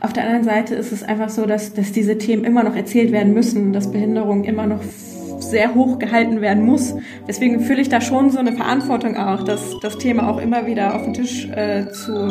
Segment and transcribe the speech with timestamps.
[0.00, 3.12] Auf der anderen Seite ist es einfach so, dass, dass diese Themen immer noch erzählt
[3.12, 4.80] werden müssen, dass Behinderung immer noch
[5.40, 6.94] sehr hoch gehalten werden muss.
[7.28, 10.94] Deswegen fühle ich da schon so eine Verantwortung auch, das, das Thema auch immer wieder
[10.94, 12.30] auf den Tisch äh, zu,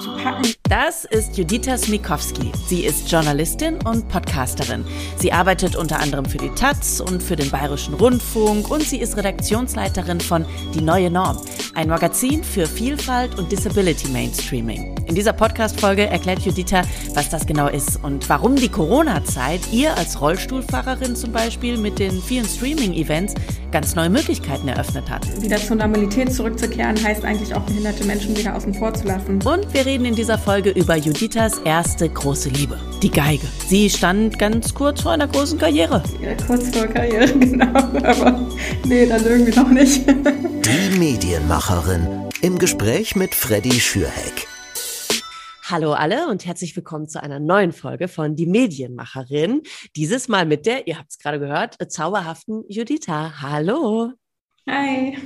[0.00, 0.55] zu packen.
[0.68, 2.50] Das ist Judita Smikowski.
[2.66, 4.84] Sie ist Journalistin und Podcasterin.
[5.16, 9.16] Sie arbeitet unter anderem für die Taz und für den Bayerischen Rundfunk und sie ist
[9.16, 10.44] Redaktionsleiterin von
[10.74, 11.40] Die Neue Norm,
[11.74, 14.96] ein Magazin für Vielfalt und Disability Mainstreaming.
[15.06, 16.82] In dieser Podcast-Folge erklärt Judita,
[17.14, 22.20] was das genau ist und warum die Corona-Zeit ihr als Rollstuhlfahrerin zum Beispiel mit den
[22.20, 23.34] vielen Streaming-Events
[23.70, 25.42] ganz neue Möglichkeiten eröffnet hat.
[25.42, 29.40] Wieder zur Normalität zurückzukehren, heißt eigentlich auch behinderte Menschen wieder außen vor zu lassen.
[29.44, 33.46] Und wir reden in dieser Folge über Juditas erste große Liebe, die Geige.
[33.68, 36.02] Sie stand ganz kurz vor einer großen Karriere.
[36.22, 37.66] Ja, kurz vor Karriere, genau.
[37.66, 38.48] Aber
[38.86, 40.06] nee, dann irgendwie noch nicht.
[40.08, 44.48] Die Medienmacherin im Gespräch mit Freddy Schürheck.
[45.68, 49.62] Hallo alle und herzlich willkommen zu einer neuen Folge von Die Medienmacherin.
[49.94, 53.42] Dieses Mal mit der, ihr habt es gerade gehört, zauberhaften Judita.
[53.42, 54.12] Hallo.
[54.68, 55.16] Hi.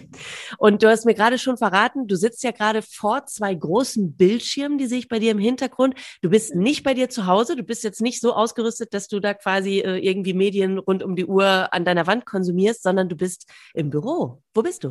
[0.59, 4.77] Und du hast mir gerade schon verraten, du sitzt ja gerade vor zwei großen Bildschirmen,
[4.77, 5.95] die sehe ich bei dir im Hintergrund.
[6.21, 9.19] Du bist nicht bei dir zu Hause, du bist jetzt nicht so ausgerüstet, dass du
[9.19, 13.17] da quasi äh, irgendwie Medien rund um die Uhr an deiner Wand konsumierst, sondern du
[13.17, 14.43] bist im Büro.
[14.53, 14.91] Wo bist du?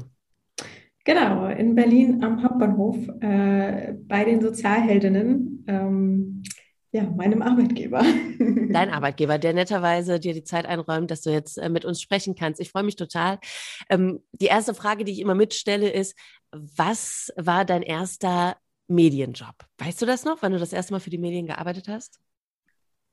[1.06, 6.44] Genau, in Berlin am Hauptbahnhof äh, bei den Sozialheldinnen, ähm,
[6.92, 8.02] ja, meinem Arbeitgeber.
[8.40, 12.36] Dein Arbeitgeber, der netterweise dir die Zeit einräumt, dass du jetzt äh, mit uns sprechen
[12.36, 12.60] kannst.
[12.60, 13.40] Ich freue mich total.
[13.90, 16.18] Ähm, die erste Frage, die ich immer mitstelle, ist,
[16.52, 19.56] was war dein erster Medienjob?
[19.78, 22.20] Weißt du das noch, wann du das erste Mal für die Medien gearbeitet hast?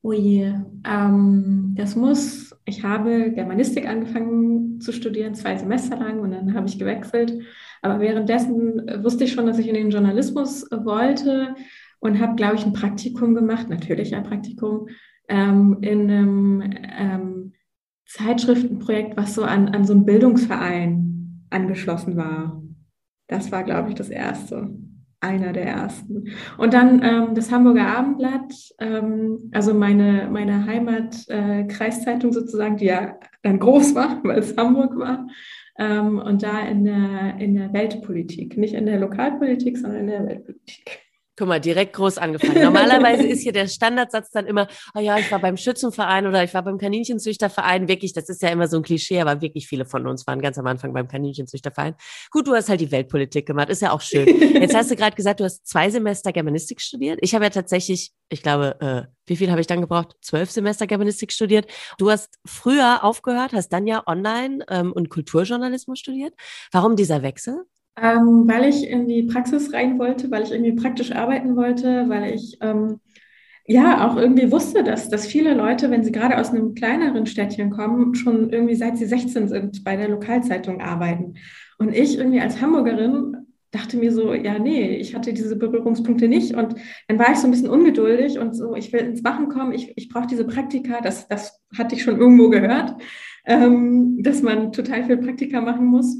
[0.02, 0.54] Oh je,
[0.86, 6.68] ähm, das muss, ich habe Germanistik angefangen zu studieren, zwei Semester lang und dann habe
[6.68, 7.42] ich gewechselt
[7.86, 11.54] aber währenddessen äh, wusste ich schon, dass ich in den Journalismus äh, wollte
[12.00, 14.88] und habe, glaube ich, ein Praktikum gemacht, natürlich ein Praktikum,
[15.28, 17.52] ähm, in einem ähm,
[18.06, 22.62] Zeitschriftenprojekt, was so an, an so einen Bildungsverein angeschlossen war.
[23.28, 24.70] Das war, glaube ich, das erste.
[25.18, 26.28] Einer der ersten.
[26.58, 33.18] Und dann ähm, das Hamburger Abendblatt, ähm, also meine, meine Heimat-Kreiszeitung äh, sozusagen, die ja
[33.42, 35.26] dann groß war, weil es Hamburg war
[35.78, 40.26] ähm, und da in der, in der Weltpolitik, nicht in der Lokalpolitik, sondern in der
[40.26, 41.05] Weltpolitik.
[41.38, 42.62] Guck mal, direkt groß angefangen.
[42.62, 46.54] Normalerweise ist hier der Standardsatz dann immer, oh ja, ich war beim Schützenverein oder ich
[46.54, 47.88] war beim Kaninchenzüchterverein.
[47.88, 50.58] Wirklich, das ist ja immer so ein Klischee, aber wirklich viele von uns waren ganz
[50.58, 51.94] am Anfang beim Kaninchenzüchterverein.
[52.30, 54.26] Gut, du hast halt die Weltpolitik gemacht, ist ja auch schön.
[54.26, 57.18] Jetzt hast du gerade gesagt, du hast zwei Semester Germanistik studiert.
[57.20, 60.16] Ich habe ja tatsächlich, ich glaube, äh, wie viel habe ich dann gebraucht?
[60.22, 61.70] Zwölf Semester Germanistik studiert.
[61.98, 66.32] Du hast früher aufgehört, hast dann ja Online- ähm, und Kulturjournalismus studiert.
[66.72, 67.66] Warum dieser Wechsel?
[68.00, 72.34] Ähm, weil ich in die Praxis rein wollte, weil ich irgendwie praktisch arbeiten wollte, weil
[72.34, 73.00] ich ähm,
[73.66, 77.70] ja auch irgendwie wusste, dass, dass viele Leute, wenn sie gerade aus einem kleineren Städtchen
[77.70, 81.34] kommen, schon irgendwie seit sie 16 sind, bei der Lokalzeitung arbeiten.
[81.78, 86.54] Und ich irgendwie als Hamburgerin dachte mir so, ja, nee, ich hatte diese Berührungspunkte nicht.
[86.54, 86.76] Und
[87.08, 89.92] dann war ich so ein bisschen ungeduldig und so, ich will ins Machen kommen, ich,
[89.96, 92.94] ich brauche diese Praktika, das, das hatte ich schon irgendwo gehört,
[93.44, 96.16] ähm, dass man total viel Praktika machen muss.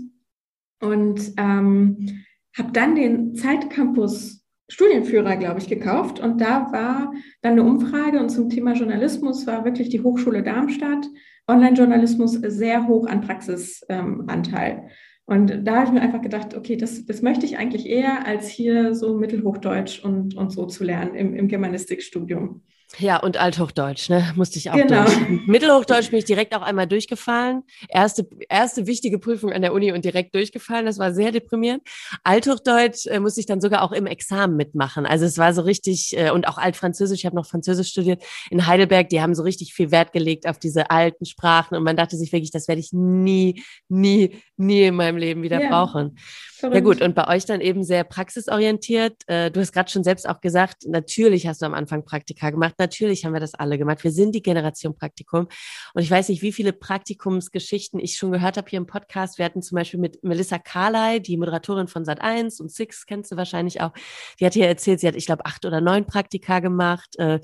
[0.81, 2.25] Und ähm,
[2.57, 6.19] habe dann den Zeitcampus Studienführer, glaube ich, gekauft.
[6.19, 11.07] Und da war dann eine Umfrage und zum Thema Journalismus war wirklich die Hochschule Darmstadt,
[11.49, 14.73] Online-Journalismus sehr hoch an Praxisanteil.
[14.73, 14.91] Ähm,
[15.27, 18.49] und da habe ich mir einfach gedacht, okay, das, das möchte ich eigentlich eher, als
[18.49, 22.63] hier so Mittelhochdeutsch und, und so zu lernen im, im Germanistikstudium.
[22.99, 24.33] Ja, und Althochdeutsch, ne?
[24.37, 25.05] Musste ich auch genau.
[25.05, 25.47] durch.
[25.47, 27.63] Mittelhochdeutsch bin ich direkt auch einmal durchgefallen.
[27.89, 30.87] Erste, erste wichtige Prüfung an der Uni und direkt durchgefallen.
[30.87, 31.83] Das war sehr deprimierend.
[32.23, 35.05] Althochdeutsch äh, musste ich dann sogar auch im Examen mitmachen.
[35.05, 38.67] Also es war so richtig, äh, und auch Altfranzösisch, ich habe noch Französisch studiert in
[38.67, 42.17] Heidelberg, die haben so richtig viel Wert gelegt auf diese alten Sprachen und man dachte
[42.17, 45.69] sich wirklich, das werde ich nie, nie, nie in meinem Leben wieder ja.
[45.69, 46.17] brauchen.
[46.57, 46.75] Verrückt.
[46.75, 49.23] Ja gut, und bei euch dann eben sehr praxisorientiert.
[49.27, 52.76] Äh, du hast gerade schon selbst auch gesagt, natürlich hast du am Anfang Praktika gemacht,
[52.79, 54.05] natürlich haben wir das alle gemacht.
[54.05, 55.49] Wir sind die Generation Praktikum.
[55.95, 59.39] Und ich weiß nicht, wie viele Praktikumsgeschichten ich schon gehört habe hier im Podcast.
[59.39, 63.37] Wir hatten zum Beispiel mit Melissa Carley, die Moderatorin von Sat1 und Six, kennst du
[63.37, 63.93] wahrscheinlich auch.
[64.41, 67.41] Die hat hier erzählt, sie hat, ich glaube, acht oder neun Praktika gemacht äh,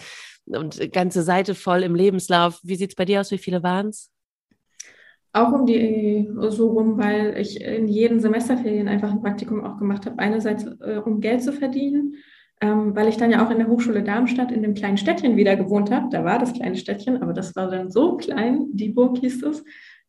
[0.46, 2.61] und ganze Seite voll im Lebenslauf.
[2.62, 3.31] Wie sieht's bei dir aus?
[3.31, 4.11] Wie viele waren es?
[5.35, 10.05] Auch um die so rum, weil ich in jeden Semesterferien einfach ein Praktikum auch gemacht
[10.05, 10.19] habe.
[10.19, 12.17] Einerseits, äh, um Geld zu verdienen,
[12.62, 15.56] ähm, weil ich dann ja auch in der Hochschule Darmstadt in dem kleinen Städtchen wieder
[15.56, 16.09] gewohnt habe.
[16.11, 19.64] Da war das kleine Städtchen, aber das war dann so klein, die Burg hieß es,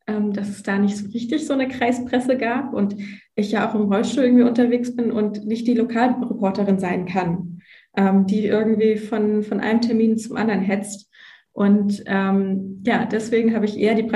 [0.08, 2.96] ähm, dass es da nicht so richtig so eine Kreispresse gab und
[3.36, 7.60] ich ja auch im Rollstuhl irgendwie unterwegs bin und nicht die Lokalreporterin sein kann.
[7.96, 11.10] ähm, die irgendwie von, von einem Termin zum anderen hetzt.
[11.52, 14.10] Und ähm, ja, deswegen habe ich eher die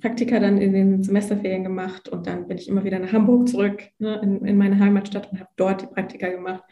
[0.00, 3.82] Praktika dann in den Semesterferien gemacht und dann bin ich immer wieder nach Hamburg zurück,
[3.98, 6.62] ne, in, in meine Heimatstadt und habe dort die Praktika gemacht.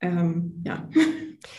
[0.00, 0.88] Ähm, ja.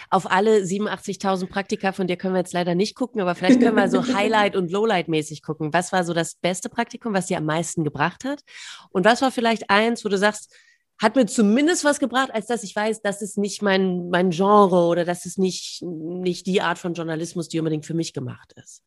[0.10, 3.76] Auf alle 87.000 Praktika von dir können wir jetzt leider nicht gucken, aber vielleicht können
[3.76, 5.74] wir so Highlight- und Lowlight-mäßig gucken.
[5.74, 8.42] Was war so das beste Praktikum, was dir am meisten gebracht hat?
[8.90, 10.54] Und was war vielleicht eins, wo du sagst,
[11.00, 14.86] hat mir zumindest was gebracht, als dass ich weiß, das ist nicht mein, mein Genre
[14.86, 18.84] oder das ist nicht, nicht die Art von Journalismus, die unbedingt für mich gemacht ist.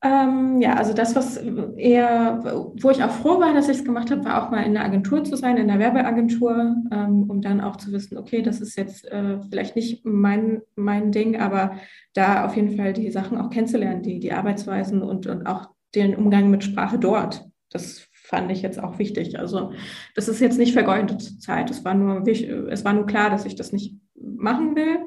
[0.00, 2.40] Ähm, ja, also das, was eher,
[2.80, 4.84] wo ich auch froh war, dass ich es gemacht habe, war auch mal in der
[4.84, 8.76] Agentur zu sein, in der Werbeagentur, ähm, um dann auch zu wissen, okay, das ist
[8.76, 11.72] jetzt äh, vielleicht nicht mein, mein Ding, aber
[12.14, 16.14] da auf jeden Fall die Sachen auch kennenzulernen, die, die Arbeitsweisen und, und auch den
[16.14, 17.44] Umgang mit Sprache dort.
[17.70, 19.38] Das fand ich jetzt auch wichtig.
[19.38, 19.72] Also
[20.14, 21.70] das ist jetzt nicht vergeudete Zeit.
[21.70, 24.98] Es war nur, es war nur klar, dass ich das nicht machen will.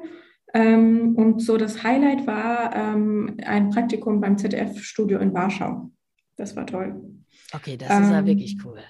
[0.54, 5.90] Ähm, und so das Highlight war ähm, ein Praktikum beim ZDF-Studio in Warschau.
[6.36, 7.00] Das war toll.
[7.52, 8.80] Okay, das ist ja ähm, wirklich cool.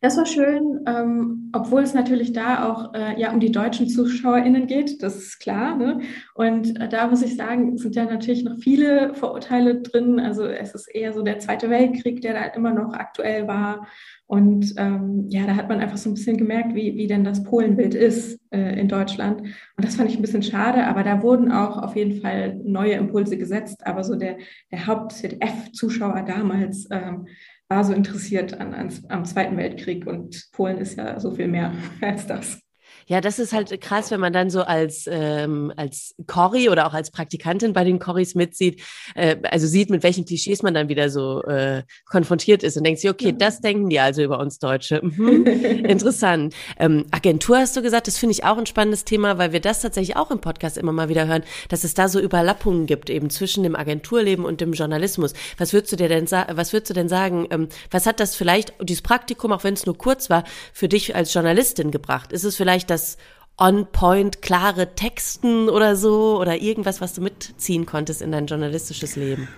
[0.00, 4.66] Das war schön, ähm, obwohl es natürlich da auch äh, ja um die deutschen ZuschauerInnen
[4.66, 5.76] geht, das ist klar.
[5.76, 6.00] Ne?
[6.34, 10.20] Und äh, da muss ich sagen, sind ja natürlich noch viele Vorurteile drin.
[10.20, 13.88] Also es ist eher so der Zweite Weltkrieg, der da immer noch aktuell war.
[14.26, 17.42] Und ähm, ja, da hat man einfach so ein bisschen gemerkt, wie, wie denn das
[17.42, 19.40] Polenbild ist äh, in Deutschland.
[19.40, 22.92] Und das fand ich ein bisschen schade, aber da wurden auch auf jeden Fall neue
[22.92, 23.86] Impulse gesetzt.
[23.86, 24.36] Aber so der,
[24.70, 27.26] der Haupt-ZDF-Zuschauer damals ähm,
[27.68, 31.72] war so interessiert an, an, am Zweiten Weltkrieg und Polen ist ja so viel mehr
[32.00, 32.60] als das.
[33.08, 36.92] Ja, das ist halt krass, wenn man dann so als, ähm, als Cory oder auch
[36.92, 38.82] als Praktikantin bei den Corys mitsieht,
[39.14, 43.00] äh, also sieht, mit welchen Klischees man dann wieder so äh, konfrontiert ist und denkt
[43.00, 45.00] sich, okay, das denken die also über uns Deutsche.
[45.02, 45.46] Mhm.
[45.46, 46.54] Interessant.
[46.78, 49.80] Ähm, Agentur hast du gesagt, das finde ich auch ein spannendes Thema, weil wir das
[49.80, 53.30] tatsächlich auch im Podcast immer mal wieder hören, dass es da so Überlappungen gibt, eben
[53.30, 55.32] zwischen dem Agenturleben und dem Journalismus.
[55.56, 58.74] Was würdest du dir denn, was würdest du denn sagen, ähm, was hat das vielleicht,
[58.82, 60.44] dieses Praktikum, auch wenn es nur kurz war,
[60.74, 62.32] für dich als Journalistin gebracht?
[62.32, 63.16] Ist es vielleicht das das
[63.58, 69.48] on-point klare Texten oder so oder irgendwas, was du mitziehen konntest in dein journalistisches Leben?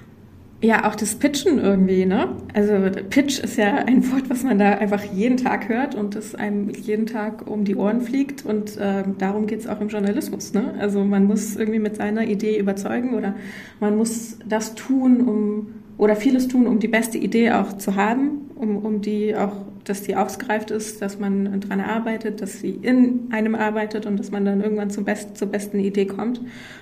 [0.63, 2.37] Ja, auch das Pitchen irgendwie, ne?
[2.53, 2.75] Also
[3.09, 6.69] Pitch ist ja ein Wort, was man da einfach jeden Tag hört und das einem
[6.69, 10.75] jeden Tag um die Ohren fliegt und äh, darum geht's auch im Journalismus, ne?
[10.79, 13.35] Also man muss irgendwie mit seiner Idee überzeugen oder
[13.81, 15.67] man muss das tun, um
[15.97, 19.53] oder vieles tun, um die beste Idee auch zu haben, um, um die auch
[19.85, 24.31] dass die ausgereift ist, dass man dran arbeitet, dass sie in einem arbeitet und dass
[24.31, 26.41] man dann irgendwann zum Best, zur besten Idee kommt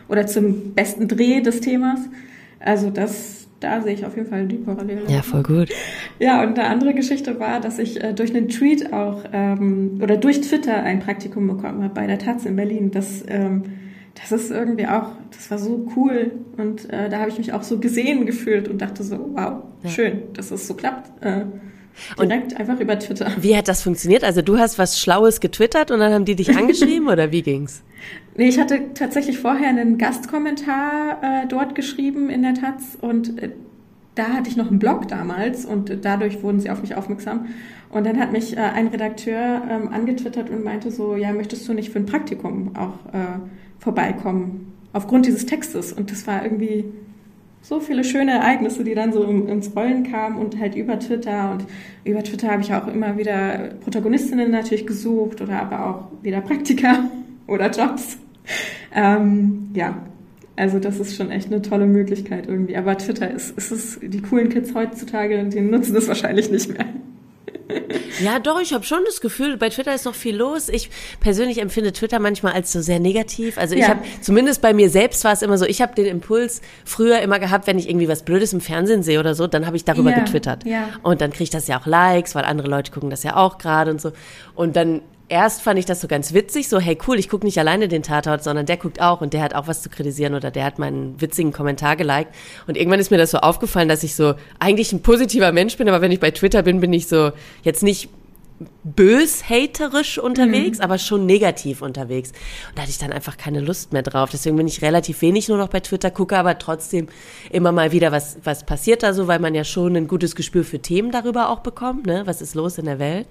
[0.09, 2.01] oder zum besten Dreh des Themas.
[2.61, 5.03] Also das, da sehe ich auf jeden Fall die Parallele.
[5.09, 5.69] Ja, voll gut.
[6.19, 10.17] Ja, und eine andere Geschichte war, dass ich äh, durch einen Tweet auch ähm, oder
[10.17, 12.91] durch Twitter ein Praktikum bekommen habe bei der Taz in Berlin.
[12.91, 13.63] Das, ähm,
[14.15, 17.63] das ist irgendwie auch, das war so cool und äh, da habe ich mich auch
[17.63, 19.91] so gesehen gefühlt und dachte so, wow, ja.
[19.91, 21.23] schön, dass es so klappt.
[21.23, 21.45] Äh,
[22.19, 23.33] Direkt und einfach über Twitter.
[23.41, 24.25] Wie hat das funktioniert?
[24.25, 27.83] Also du hast was Schlaues getwittert und dann haben die dich angeschrieben oder wie ging's?
[28.37, 33.51] Nee, ich hatte tatsächlich vorher einen Gastkommentar äh, dort geschrieben in der Taz und äh,
[34.15, 37.47] da hatte ich noch einen Blog damals und dadurch wurden sie auf mich aufmerksam.
[37.91, 41.73] Und dann hat mich äh, ein Redakteur ähm, angetwittert und meinte so, ja, möchtest du
[41.73, 43.39] nicht für ein Praktikum auch äh,
[43.79, 45.93] vorbeikommen aufgrund dieses Textes?
[45.93, 46.85] Und das war irgendwie
[47.69, 51.53] so viele schöne Ereignisse, die dann so ins Rollen kamen und halt über Twitter.
[51.53, 51.67] Und
[52.05, 57.05] über Twitter habe ich auch immer wieder Protagonistinnen natürlich gesucht oder aber auch wieder Praktika
[57.47, 58.17] oder Jobs.
[58.95, 59.99] Ähm, ja,
[60.57, 62.75] also das ist schon echt eine tolle Möglichkeit irgendwie.
[62.75, 66.87] Aber Twitter ist, ist es, die coolen Kids heutzutage, die nutzen das wahrscheinlich nicht mehr.
[68.21, 70.69] Ja, doch, ich habe schon das Gefühl, bei Twitter ist noch viel los.
[70.69, 73.59] Ich persönlich empfinde Twitter manchmal als so sehr negativ.
[73.59, 73.89] Also ich ja.
[73.89, 77.39] habe, zumindest bei mir selbst war es immer so, ich habe den Impuls früher immer
[77.39, 80.11] gehabt, wenn ich irgendwie was Blödes im Fernsehen sehe oder so, dann habe ich darüber
[80.11, 80.19] ja.
[80.19, 80.65] getwittert.
[80.65, 80.89] Ja.
[81.03, 83.59] Und dann kriege ich das ja auch Likes, weil andere Leute gucken das ja auch
[83.59, 84.13] gerade und so.
[84.55, 87.59] Und dann erst fand ich das so ganz witzig, so hey cool, ich gucke nicht
[87.59, 90.51] alleine den Tatort, sondern der guckt auch und der hat auch was zu kritisieren oder
[90.51, 92.35] der hat meinen witzigen Kommentar geliked.
[92.67, 95.89] Und irgendwann ist mir das so aufgefallen, dass ich so eigentlich ein positiver Mensch bin,
[95.89, 97.33] aber wenn ich bei Twitter bin, bin ich so
[97.63, 98.09] jetzt nicht
[98.85, 100.85] bös-haterisch unterwegs, mhm.
[100.85, 102.31] aber schon negativ unterwegs.
[102.69, 104.31] Und da hatte ich dann einfach keine Lust mehr drauf.
[104.31, 107.09] Deswegen bin ich relativ wenig nur noch bei Twitter, gucke aber trotzdem
[107.51, 110.65] immer mal wieder, was, was passiert da so, weil man ja schon ein gutes Gespür
[110.65, 112.23] für Themen darüber auch bekommt, ne?
[112.25, 113.27] was ist los in der Welt.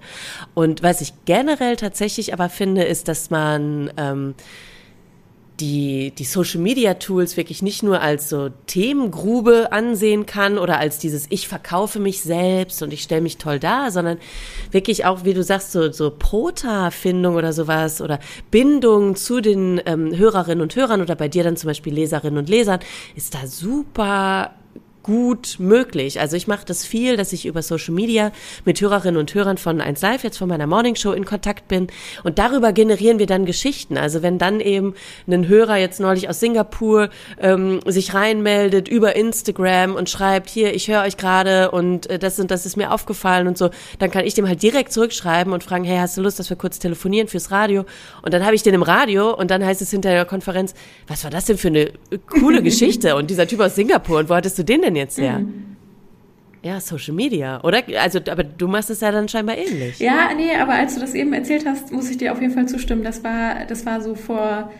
[0.54, 3.92] Und was ich generell tatsächlich aber finde, ist, dass man...
[3.96, 4.34] Ähm,
[5.60, 10.98] die, die Social Media Tools wirklich nicht nur als so Themengrube ansehen kann oder als
[10.98, 14.18] dieses Ich verkaufe mich selbst und ich stelle mich toll dar, sondern
[14.70, 20.16] wirklich auch, wie du sagst, so, so Prota-Findung oder sowas oder Bindung zu den ähm,
[20.16, 22.80] Hörerinnen und Hörern oder bei dir dann zum Beispiel Leserinnen und Lesern,
[23.16, 24.52] ist da super
[25.08, 26.20] gut möglich.
[26.20, 28.30] Also ich mache das viel, dass ich über Social Media
[28.66, 31.86] mit Hörerinnen und Hörern von 1 Live, jetzt von meiner Morning Show in Kontakt bin
[32.24, 33.96] und darüber generieren wir dann Geschichten.
[33.96, 34.92] Also wenn dann eben
[35.26, 37.08] ein Hörer jetzt neulich aus Singapur
[37.40, 42.38] ähm, sich reinmeldet über Instagram und schreibt, hier, ich höre euch gerade und äh, das
[42.38, 45.64] und das ist mir aufgefallen und so, dann kann ich dem halt direkt zurückschreiben und
[45.64, 47.86] fragen, hey, hast du Lust, dass wir kurz telefonieren fürs Radio?
[48.20, 50.74] Und dann habe ich den im Radio und dann heißt es hinter der Konferenz,
[51.06, 51.92] was war das denn für eine
[52.28, 53.16] coole Geschichte?
[53.16, 55.40] Und dieser Typ aus Singapur, und wo hattest du den denn jetzt her?
[55.40, 55.76] Mhm.
[56.62, 57.82] Ja, Social Media, oder?
[58.00, 60.00] Also, aber du machst es ja dann scheinbar ähnlich.
[60.00, 62.66] Ja, nee, aber als du das eben erzählt hast, muss ich dir auf jeden Fall
[62.66, 63.04] zustimmen.
[63.04, 64.70] Das war, das war so vor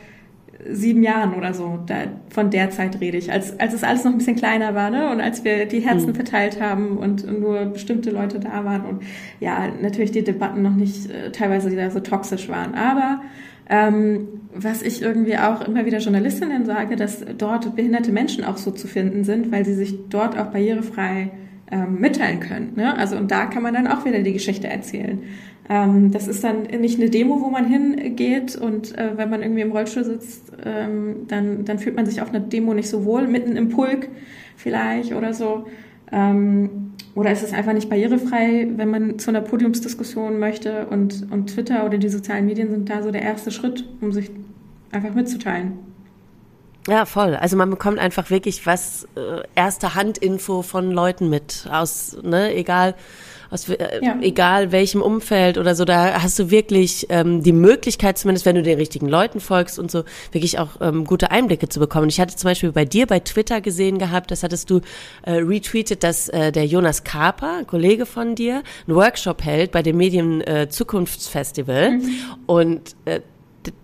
[0.68, 1.78] sieben Jahren oder so.
[1.86, 1.94] Da,
[2.30, 5.10] von der Zeit rede ich, als, als es alles noch ein bisschen kleiner war, ne?
[5.10, 6.14] Und als wir die Herzen mhm.
[6.14, 9.02] verteilt haben und nur bestimmte Leute da waren und
[9.38, 12.74] ja, natürlich die Debatten noch nicht äh, teilweise wieder so toxisch waren.
[12.74, 13.20] Aber
[13.68, 18.70] ähm, was ich irgendwie auch immer wieder Journalistinnen sage, dass dort behinderte Menschen auch so
[18.70, 21.30] zu finden sind, weil sie sich dort auch barrierefrei
[21.70, 22.72] ähm, mitteilen können.
[22.76, 22.96] Ne?
[22.96, 25.22] Also und da kann man dann auch wieder die Geschichte erzählen.
[25.68, 29.60] Ähm, das ist dann nicht eine Demo, wo man hingeht und äh, wenn man irgendwie
[29.60, 33.28] im Rollstuhl sitzt, ähm, dann, dann fühlt man sich auf einer Demo nicht so wohl,
[33.28, 34.08] mitten im Pulk
[34.56, 35.66] vielleicht oder so.
[36.12, 41.48] Ähm, oder ist es einfach nicht barrierefrei, wenn man zu einer Podiumsdiskussion möchte und, und
[41.48, 44.30] Twitter oder die sozialen Medien sind da so der erste Schritt, um sich
[44.92, 45.78] einfach mitzuteilen.
[46.88, 47.34] Ja, voll.
[47.34, 52.94] Also man bekommt einfach wirklich was äh, erste Handinfo von Leuten mit aus, ne, egal
[53.50, 54.16] aus äh, ja.
[54.20, 58.62] egal welchem Umfeld oder so, da hast du wirklich ähm, die Möglichkeit, zumindest wenn du
[58.62, 62.08] den richtigen Leuten folgst und so, wirklich auch ähm, gute Einblicke zu bekommen.
[62.08, 64.80] Ich hatte zum Beispiel bei dir bei Twitter gesehen gehabt, das hattest du
[65.22, 69.96] äh, retweetet, dass äh, der Jonas Kaper, Kollege von dir, einen Workshop hält bei dem
[69.96, 72.10] Medien äh, Zukunftsfestival mhm.
[72.46, 73.20] und äh,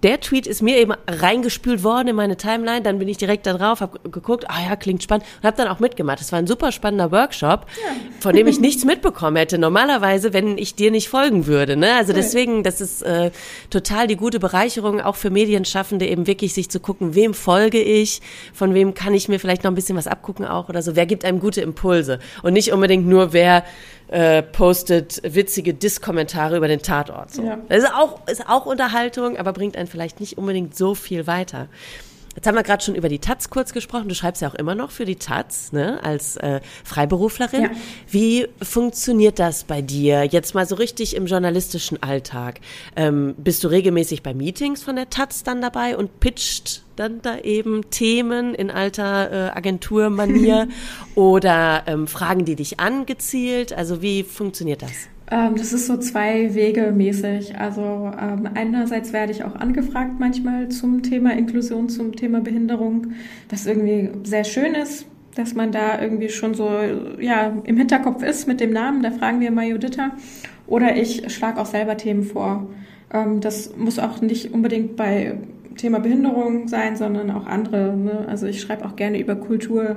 [0.02, 2.82] der Tweet ist mir eben reingespült worden in meine Timeline.
[2.82, 5.68] Dann bin ich direkt da drauf, habe geguckt, ah ja, klingt spannend und habe dann
[5.68, 6.20] auch mitgemacht.
[6.20, 7.92] Es war ein super spannender Workshop, ja.
[8.20, 9.58] von dem ich nichts mitbekommen hätte.
[9.58, 11.76] Normalerweise, wenn ich dir nicht folgen würde.
[11.76, 11.94] Ne?
[11.94, 12.16] Also cool.
[12.16, 13.30] deswegen, das ist äh,
[13.70, 18.20] total die gute Bereicherung auch für Medienschaffende, eben wirklich sich zu gucken, wem folge ich,
[18.52, 20.96] von wem kann ich mir vielleicht noch ein bisschen was abgucken auch oder so.
[20.96, 23.64] Wer gibt einem gute Impulse und nicht unbedingt nur wer
[24.08, 27.32] äh, postet witzige Diss-Kommentare über den Tatort.
[27.32, 27.42] So.
[27.42, 27.58] Ja.
[27.68, 31.68] Das ist auch, ist auch Unterhaltung, aber bringt einen vielleicht nicht unbedingt so viel weiter.
[32.34, 34.08] Jetzt haben wir gerade schon über die Taz kurz gesprochen.
[34.08, 37.62] Du schreibst ja auch immer noch für die Taz, ne, als äh, Freiberuflerin.
[37.62, 37.70] Ja.
[38.08, 42.60] Wie funktioniert das bei dir jetzt mal so richtig im journalistischen Alltag?
[42.96, 47.38] Ähm, bist du regelmäßig bei Meetings von der Taz dann dabei und pitcht dann da
[47.38, 50.68] eben Themen in alter äh, Agenturmanier
[51.14, 53.72] oder ähm, fragen die dich angezielt?
[53.72, 55.08] Also wie funktioniert das?
[55.30, 57.58] Ähm, das ist so zwei Wege mäßig.
[57.58, 57.82] Also
[58.20, 63.08] ähm, einerseits werde ich auch angefragt manchmal zum Thema Inklusion, zum Thema Behinderung,
[63.48, 66.70] was irgendwie sehr schön ist, dass man da irgendwie schon so
[67.18, 69.02] ja im Hinterkopf ist mit dem Namen.
[69.02, 70.12] Da fragen wir mal Juditha.
[70.66, 72.68] Oder ich schlage auch selber Themen vor.
[73.12, 75.38] Ähm, das muss auch nicht unbedingt bei
[75.76, 77.96] Thema Behinderung sein, sondern auch andere.
[77.96, 78.26] Ne?
[78.28, 79.96] Also ich schreibe auch gerne über Kultur.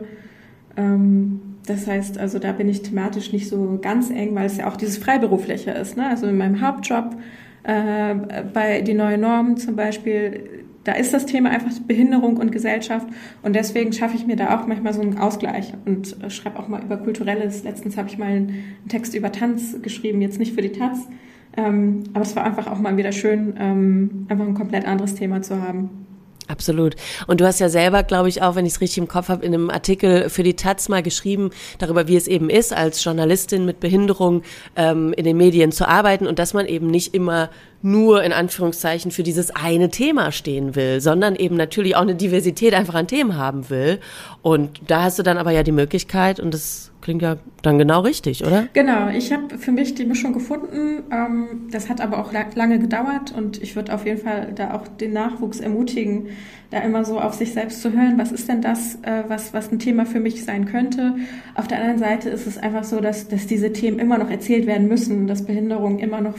[0.75, 4.67] Ähm, das heißt, also da bin ich thematisch nicht so ganz eng, weil es ja
[4.67, 5.97] auch dieses Freiberufliche ist.
[5.97, 6.07] Ne?
[6.07, 7.17] Also in meinem Hauptjob
[7.63, 8.15] äh,
[8.53, 13.07] bei die neue Norm zum Beispiel, da ist das Thema einfach Behinderung und Gesellschaft
[13.43, 16.69] und deswegen schaffe ich mir da auch manchmal so einen Ausgleich und äh, schreibe auch
[16.69, 17.63] mal über Kulturelles.
[17.63, 21.09] Letztens habe ich mal einen, Text über Tanz geschrieben, jetzt nicht für die Taz,
[21.57, 25.41] ähm, aber es war einfach auch mal wieder schön, ähm, einfach ein komplett anderes Thema
[25.41, 26.06] zu haben.
[26.48, 26.96] Absolut.
[27.27, 29.46] Und du hast ja selber, glaube ich, auch, wenn ich es richtig im Kopf habe,
[29.46, 33.66] in einem Artikel für die Taz mal geschrieben darüber, wie es eben ist, als Journalistin
[33.66, 34.44] mit Behinderung
[34.77, 37.50] ähm, in den Medien zu arbeiten und dass man eben nicht immer
[37.81, 42.74] nur in Anführungszeichen für dieses eine Thema stehen will, sondern eben natürlich auch eine Diversität
[42.74, 44.00] einfach an Themen haben will.
[44.41, 48.01] Und da hast du dann aber ja die Möglichkeit, und das klingt ja dann genau
[48.01, 48.67] richtig, oder?
[48.74, 51.03] Genau, ich habe für mich die Mischung gefunden.
[51.12, 54.88] Ähm, das hat aber auch lange gedauert und ich würde auf jeden Fall da auch
[54.88, 56.27] den Nachwuchs ermutigen,
[56.72, 59.72] da immer so auf sich selbst zu hören, was ist denn das, äh, was, was
[59.72, 61.15] ein Thema für mich sein könnte.
[61.55, 64.65] Auf der anderen Seite ist es einfach so, dass, dass diese Themen immer noch erzählt
[64.65, 66.36] werden müssen, dass Behinderung immer noch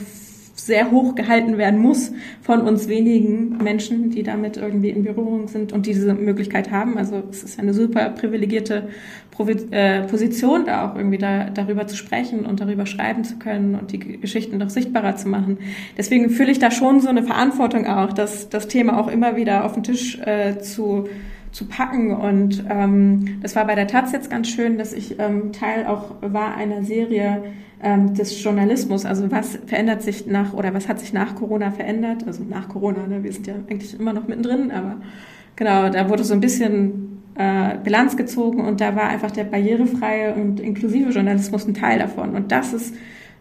[0.65, 2.11] sehr hoch gehalten werden muss
[2.41, 6.97] von uns wenigen Menschen, die damit irgendwie in Berührung sind und diese Möglichkeit haben.
[6.97, 8.89] Also es ist eine super privilegierte
[9.71, 13.93] äh, Position, da auch irgendwie da, darüber zu sprechen und darüber schreiben zu können und
[13.93, 15.59] die Geschichten noch sichtbarer zu machen.
[15.97, 19.63] Deswegen fühle ich da schon so eine Verantwortung auch, dass das Thema auch immer wieder
[19.63, 21.07] auf den Tisch äh, zu
[21.51, 22.13] zu packen.
[22.13, 26.15] Und ähm, das war bei der Taz jetzt ganz schön, dass ich ähm, Teil auch
[26.21, 27.43] war einer Serie
[27.81, 29.05] ähm, des Journalismus.
[29.05, 32.25] Also was verändert sich nach oder was hat sich nach Corona verändert?
[32.27, 33.23] Also nach Corona, ne?
[33.23, 34.97] wir sind ja eigentlich immer noch mittendrin, aber
[35.55, 40.33] genau, da wurde so ein bisschen äh, Bilanz gezogen und da war einfach der barrierefreie
[40.33, 42.35] und inklusive Journalismus ein Teil davon.
[42.35, 42.95] Und das ist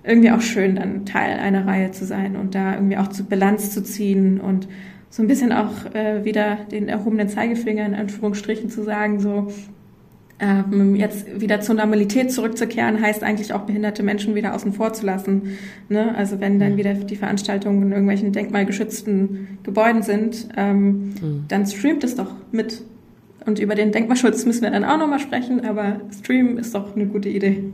[0.05, 3.73] irgendwie auch schön, dann Teil einer Reihe zu sein und da irgendwie auch zu Bilanz
[3.73, 4.69] zu ziehen und
[5.11, 9.49] so ein bisschen auch äh, wieder den erhobenen Zeigefinger in Anführungsstrichen zu sagen, so
[10.41, 15.05] ähm, jetzt wieder zur Normalität zurückzukehren, heißt eigentlich auch behinderte Menschen wieder außen vor zu
[15.05, 15.59] lassen.
[15.89, 16.15] Ne?
[16.17, 21.45] Also wenn dann wieder die Veranstaltungen in irgendwelchen denkmalgeschützten Gebäuden sind, ähm, mhm.
[21.49, 22.83] dann streamt es doch mit.
[23.47, 27.07] Und über den Denkmalschutz müssen wir dann auch nochmal sprechen, aber Stream ist doch eine
[27.07, 27.65] gute Idee.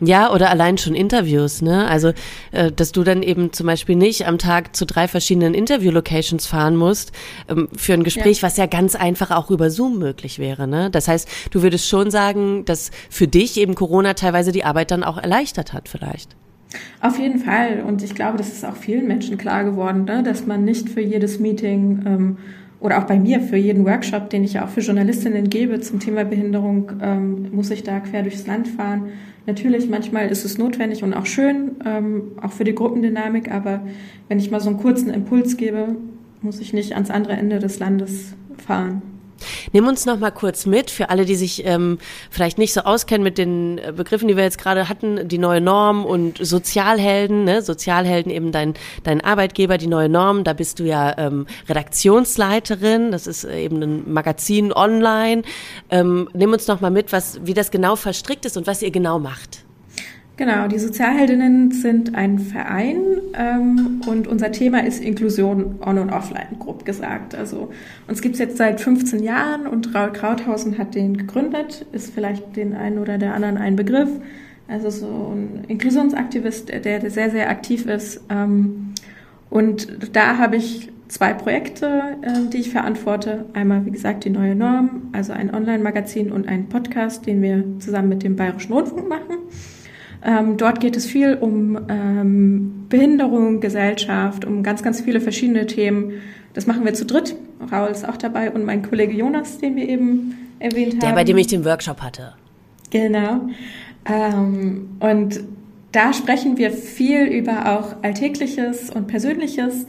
[0.00, 1.88] Ja, oder allein schon Interviews, ne?
[1.88, 2.12] Also,
[2.52, 6.76] äh, dass du dann eben zum Beispiel nicht am Tag zu drei verschiedenen Interview-Locations fahren
[6.76, 7.12] musst
[7.48, 8.42] ähm, für ein Gespräch, ja.
[8.44, 10.90] was ja ganz einfach auch über Zoom möglich wäre, ne?
[10.90, 15.02] Das heißt, du würdest schon sagen, dass für dich eben Corona teilweise die Arbeit dann
[15.02, 16.36] auch erleichtert hat, vielleicht.
[17.00, 17.82] Auf jeden Fall.
[17.86, 20.22] Und ich glaube, das ist auch vielen Menschen klar geworden, ne?
[20.22, 22.36] dass man nicht für jedes Meeting ähm,
[22.80, 25.98] oder auch bei mir für jeden Workshop, den ich ja auch für Journalistinnen gebe zum
[25.98, 29.08] Thema Behinderung, ähm, muss ich da quer durchs Land fahren.
[29.48, 33.80] Natürlich, manchmal ist es notwendig und auch schön, ähm, auch für die Gruppendynamik, aber
[34.28, 35.96] wenn ich mal so einen kurzen Impuls gebe,
[36.42, 39.00] muss ich nicht ans andere Ende des Landes fahren.
[39.72, 41.98] Nimm uns noch mal kurz mit für alle, die sich ähm,
[42.30, 45.60] vielleicht nicht so auskennen mit den äh, Begriffen, die wir jetzt gerade hatten, die neue
[45.60, 47.62] Norm und Sozialhelden, ne?
[47.62, 50.44] Sozialhelden eben dein dein Arbeitgeber, die neue Norm.
[50.44, 53.10] Da bist du ja ähm, Redaktionsleiterin.
[53.10, 55.42] Das ist äh, eben ein Magazin online.
[55.90, 58.90] Ähm, nimm uns noch mal mit, was wie das genau verstrickt ist und was ihr
[58.90, 59.67] genau macht.
[60.38, 63.00] Genau, die Sozialheldinnen sind ein Verein
[63.34, 67.34] ähm, und unser Thema ist Inklusion on- und offline, grob gesagt.
[67.34, 67.72] Also
[68.06, 72.72] uns gibt's jetzt seit 15 Jahren und Raul Krauthausen hat den gegründet, ist vielleicht den
[72.74, 74.10] einen oder der anderen ein Begriff.
[74.68, 78.20] Also so ein Inklusionsaktivist, der, der sehr, sehr aktiv ist.
[78.30, 78.94] Ähm,
[79.50, 83.46] und da habe ich zwei Projekte, äh, die ich verantworte.
[83.54, 88.10] Einmal, wie gesagt, die neue Norm, also ein Online-Magazin und ein Podcast, den wir zusammen
[88.10, 89.38] mit dem Bayerischen Rundfunk machen.
[90.24, 96.12] Ähm, dort geht es viel um ähm, Behinderung, Gesellschaft, um ganz, ganz viele verschiedene Themen.
[96.54, 97.36] Das machen wir zu dritt.
[97.70, 101.00] Raul ist auch dabei und mein Kollege Jonas, den wir eben erwähnt haben.
[101.00, 102.34] Der, bei dem ich den Workshop hatte.
[102.90, 103.48] Genau.
[104.06, 105.40] Ähm, und
[105.92, 109.86] da sprechen wir viel über auch Alltägliches und Persönliches,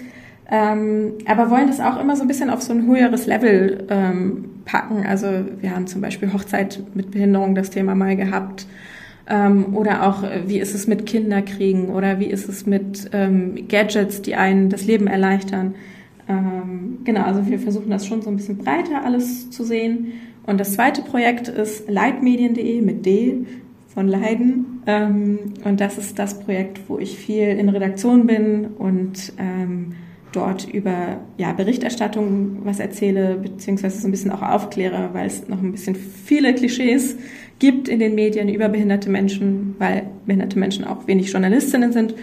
[0.51, 4.45] ähm, aber wollen das auch immer so ein bisschen auf so ein höheres Level ähm,
[4.65, 5.05] packen.
[5.05, 5.27] Also
[5.59, 8.65] wir haben zum Beispiel Hochzeit mit Behinderung das Thema mal gehabt.
[9.29, 13.67] Ähm, oder auch, äh, wie ist es mit Kinderkriegen oder wie ist es mit ähm,
[13.67, 15.75] Gadgets, die einen das Leben erleichtern.
[16.27, 20.13] Ähm, genau, also wir versuchen das schon so ein bisschen breiter alles zu sehen.
[20.45, 23.45] Und das zweite Projekt ist leitmedien.de mit D
[23.87, 24.81] von Leiden.
[24.87, 29.93] Ähm, und das ist das Projekt, wo ich viel in Redaktion bin und ähm,
[30.31, 35.61] dort über ja, Berichterstattung was erzähle, beziehungsweise so ein bisschen auch aufkläre, weil es noch
[35.61, 37.17] ein bisschen viele Klischees
[37.59, 42.15] gibt in den Medien über behinderte Menschen, weil behinderte Menschen auch wenig Journalistinnen sind.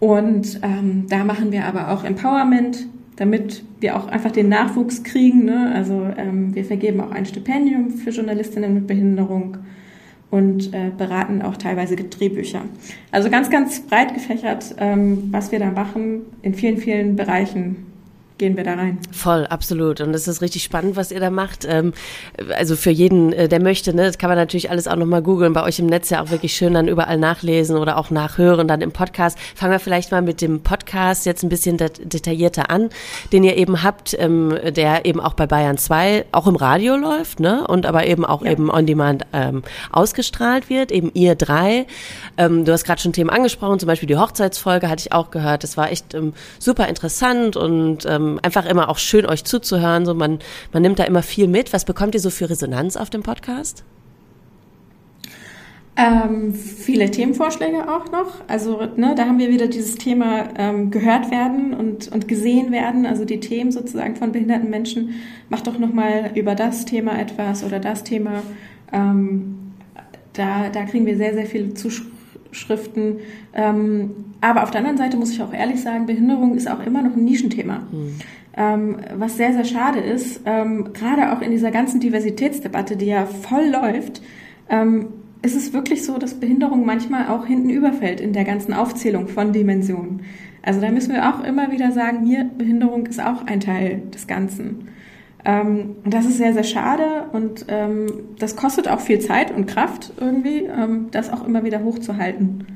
[0.00, 5.44] Und ähm, da machen wir aber auch Empowerment, damit wir auch einfach den Nachwuchs kriegen.
[5.44, 5.72] Ne?
[5.74, 9.58] Also ähm, wir vergeben auch ein Stipendium für Journalistinnen mit Behinderung
[10.30, 12.62] und äh, beraten auch teilweise Drehbücher.
[13.10, 17.91] Also ganz, ganz breit gefächert, ähm, was wir da machen in vielen, vielen Bereichen
[18.42, 18.98] gehen wir da rein.
[19.12, 20.00] Voll, absolut.
[20.00, 21.64] Und es ist richtig spannend, was ihr da macht.
[21.64, 21.92] Ähm,
[22.58, 25.52] also für jeden, äh, der möchte, ne, das kann man natürlich alles auch nochmal googeln.
[25.52, 28.80] Bei euch im Netz ja auch wirklich schön dann überall nachlesen oder auch nachhören, dann
[28.80, 29.38] im Podcast.
[29.54, 32.90] Fangen wir vielleicht mal mit dem Podcast jetzt ein bisschen detaillierter an,
[33.32, 37.38] den ihr eben habt, ähm, der eben auch bei Bayern 2 auch im Radio läuft,
[37.38, 37.64] ne?
[37.68, 38.50] Und aber eben auch ja.
[38.50, 41.86] eben on demand ähm, ausgestrahlt wird, eben ihr drei.
[42.38, 45.62] Ähm, du hast gerade schon Themen angesprochen, zum Beispiel die Hochzeitsfolge hatte ich auch gehört.
[45.62, 50.06] Das war echt ähm, super interessant und ähm, einfach immer auch schön, euch zuzuhören.
[50.06, 50.38] So man,
[50.72, 51.72] man nimmt da immer viel mit.
[51.72, 53.84] Was bekommt ihr so für Resonanz auf dem Podcast?
[55.94, 58.48] Ähm, viele Themenvorschläge auch noch.
[58.48, 63.04] Also ne, da haben wir wieder dieses Thema ähm, gehört werden und, und gesehen werden.
[63.04, 65.10] Also die Themen sozusagen von behinderten Menschen.
[65.50, 68.42] Macht doch noch mal über das Thema etwas oder das Thema.
[68.90, 69.58] Ähm,
[70.32, 73.18] da, da kriegen wir sehr, sehr viele Zuschriften.
[73.52, 77.00] Ähm, aber auf der anderen Seite muss ich auch ehrlich sagen, Behinderung ist auch immer
[77.00, 77.86] noch ein Nischenthema.
[77.90, 78.18] Mhm.
[78.54, 83.24] Ähm, was sehr, sehr schade ist, ähm, gerade auch in dieser ganzen Diversitätsdebatte, die ja
[83.24, 84.20] voll läuft,
[84.68, 85.06] ähm,
[85.42, 89.52] ist es wirklich so, dass Behinderung manchmal auch hinten überfällt in der ganzen Aufzählung von
[89.52, 90.22] Dimensionen.
[90.60, 94.26] Also da müssen wir auch immer wieder sagen, hier, Behinderung ist auch ein Teil des
[94.26, 94.88] Ganzen.
[95.44, 98.06] Ähm, das ist sehr, sehr schade und ähm,
[98.40, 102.66] das kostet auch viel Zeit und Kraft irgendwie, ähm, das auch immer wieder hochzuhalten.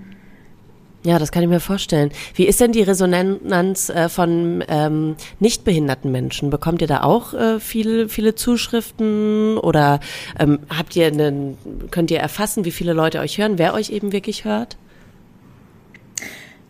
[1.07, 2.11] Ja, das kann ich mir vorstellen.
[2.35, 6.51] Wie ist denn die Resonanz äh, von ähm, nicht behinderten Menschen?
[6.51, 10.01] Bekommt ihr da auch äh, viele, viele Zuschriften oder
[10.37, 11.57] ähm, habt ihr einen,
[11.92, 14.77] könnt ihr erfassen, wie viele Leute euch hören, wer euch eben wirklich hört?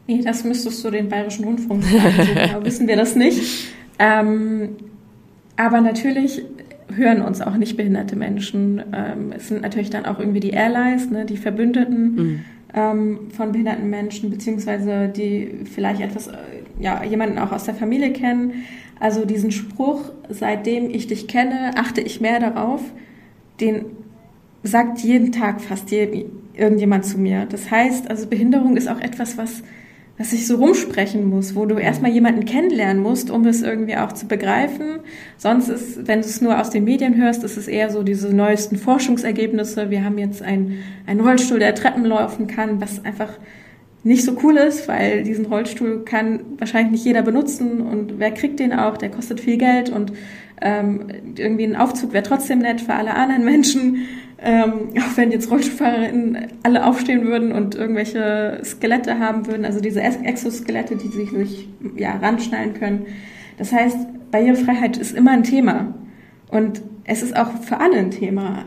[0.07, 2.29] Nee, das müsstest du den Bayerischen Rundfunk sagen.
[2.35, 3.69] genau wissen wir das nicht.
[3.99, 4.77] Ähm,
[5.57, 6.43] aber natürlich
[6.95, 8.83] hören uns auch nicht behinderte Menschen.
[8.93, 12.15] Ähm, es sind natürlich dann auch irgendwie die Allies, ne, die Verbündeten.
[12.15, 16.35] Mhm von behinderten Menschen, beziehungsweise die vielleicht etwas, äh,
[16.79, 18.65] ja, jemanden auch aus der Familie kennen.
[18.99, 22.83] Also diesen Spruch, seitdem ich dich kenne, achte ich mehr darauf,
[23.61, 23.87] den
[24.63, 27.47] sagt jeden Tag fast irgendjemand zu mir.
[27.47, 29.63] Das heißt, also Behinderung ist auch etwas, was
[30.19, 34.13] was ich so rumsprechen muss, wo du erstmal jemanden kennenlernen musst, um es irgendwie auch
[34.13, 35.01] zu begreifen.
[35.37, 38.35] Sonst ist, wenn du es nur aus den Medien hörst, ist es eher so diese
[38.35, 39.91] neuesten Forschungsergebnisse.
[39.91, 43.39] Wir haben jetzt einen, einen Rollstuhl, der Treppen laufen kann, was einfach
[44.07, 48.61] nicht so cool ist, weil diesen Rollstuhl kann wahrscheinlich nicht jeder benutzen und wer kriegt
[48.61, 50.13] den auch, der kostet viel Geld und
[50.63, 54.07] ähm, irgendwie ein Aufzug wäre trotzdem nett für alle anderen Menschen.
[54.39, 60.01] Ähm, auch wenn jetzt RollstuhlfahrerInnen alle aufstehen würden und irgendwelche Skelette haben würden, also diese
[60.01, 63.07] Exoskelette, die sich, sich ja, ranschnallen können.
[63.59, 65.95] Das heißt, Barrierefreiheit ist immer ein Thema.
[66.49, 68.67] Und es ist auch für alle ein Thema.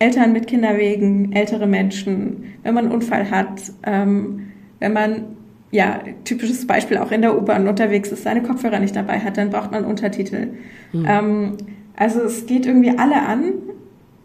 [0.00, 4.47] Eltern mit Kinderwegen, ältere Menschen, wenn man einen Unfall hat, ähm,
[4.78, 5.36] wenn man,
[5.70, 9.50] ja, typisches Beispiel auch in der U-Bahn unterwegs ist, seine Kopfhörer nicht dabei hat, dann
[9.50, 10.48] braucht man Untertitel.
[10.92, 11.06] Mhm.
[11.06, 11.56] Ähm,
[11.96, 13.52] also es geht irgendwie alle an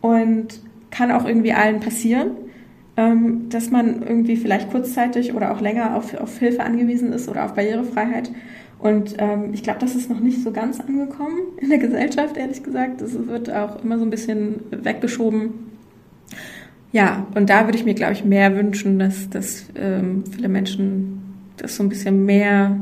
[0.01, 0.61] und
[0.91, 2.31] kann auch irgendwie allen passieren,
[2.97, 7.45] ähm, dass man irgendwie vielleicht kurzzeitig oder auch länger auf, auf Hilfe angewiesen ist oder
[7.45, 8.31] auf Barrierefreiheit.
[8.77, 12.63] Und ähm, ich glaube, das ist noch nicht so ganz angekommen in der Gesellschaft, ehrlich
[12.63, 13.01] gesagt.
[13.01, 15.72] Das wird auch immer so ein bisschen weggeschoben.
[16.93, 21.23] Ja, und da würde ich mir, glaube ich, mehr wünschen, dass, dass ähm, viele Menschen
[21.57, 22.79] das so ein bisschen mehr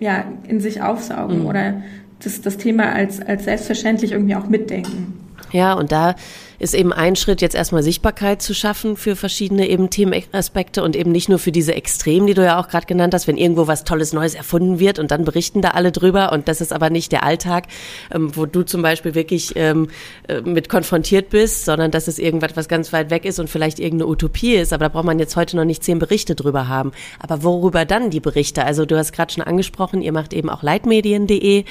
[0.00, 1.46] ja, in sich aufsaugen mhm.
[1.46, 1.82] oder
[2.20, 5.14] das, das Thema als, als selbstverständlich irgendwie auch mitdenken.
[5.52, 6.16] Ja, und da
[6.58, 11.12] ist eben ein Schritt, jetzt erstmal Sichtbarkeit zu schaffen für verschiedene eben Themenaspekte und eben
[11.12, 13.84] nicht nur für diese Extremen, die du ja auch gerade genannt hast, wenn irgendwo was
[13.84, 17.12] Tolles Neues erfunden wird und dann berichten da alle drüber und das ist aber nicht
[17.12, 17.66] der Alltag,
[18.12, 19.88] ähm, wo du zum Beispiel wirklich ähm,
[20.28, 23.78] äh, mit konfrontiert bist, sondern dass es irgendwas, was ganz weit weg ist und vielleicht
[23.78, 26.92] irgendeine Utopie ist, aber da braucht man jetzt heute noch nicht zehn Berichte drüber haben.
[27.18, 28.64] Aber worüber dann die Berichte?
[28.64, 31.64] Also du hast gerade schon angesprochen, ihr macht eben auch leitmedien.de,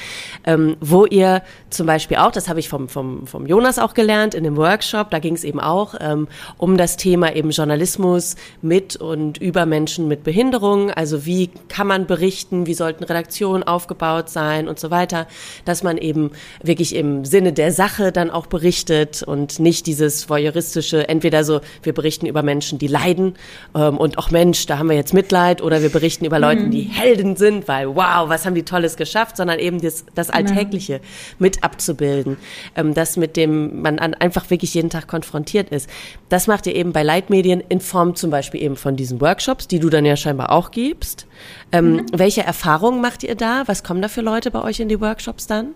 [0.45, 4.33] ähm, wo ihr zum Beispiel auch, das habe ich vom, vom, vom Jonas auch gelernt
[4.33, 8.35] in dem Workshop, Workshop, da ging es eben auch ähm, um das Thema eben Journalismus
[8.61, 10.91] mit und über Menschen mit Behinderung.
[10.91, 15.27] Also wie kann man berichten, wie sollten Redaktionen aufgebaut sein und so weiter,
[15.63, 21.07] dass man eben wirklich im Sinne der Sache dann auch berichtet und nicht dieses voyeuristische,
[21.07, 23.35] entweder so, wir berichten über Menschen, die leiden
[23.73, 26.71] ähm, und auch Mensch, da haben wir jetzt Mitleid oder wir berichten über Leute, mhm.
[26.71, 30.39] die Helden sind, weil wow, was haben die Tolles geschafft, sondern eben das, das genau.
[30.39, 30.99] Alltägliche
[31.39, 32.35] mit abzubilden.
[32.75, 35.89] Ähm, das mit dem man einfach wirklich wirklich jeden Tag konfrontiert ist.
[36.29, 39.79] Das macht ihr eben bei Leitmedien in Form zum Beispiel eben von diesen Workshops, die
[39.79, 41.27] du dann ja scheinbar auch gibst.
[41.71, 42.05] Ähm, mhm.
[42.13, 43.63] Welche Erfahrungen macht ihr da?
[43.67, 45.75] Was kommen da für Leute bei euch in die Workshops dann?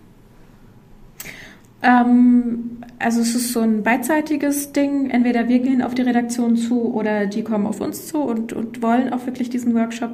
[1.82, 5.10] Ähm, also es ist so ein beidseitiges Ding.
[5.10, 8.82] Entweder wir gehen auf die Redaktion zu oder die kommen auf uns zu und, und
[8.82, 10.10] wollen auch wirklich diesen Workshop.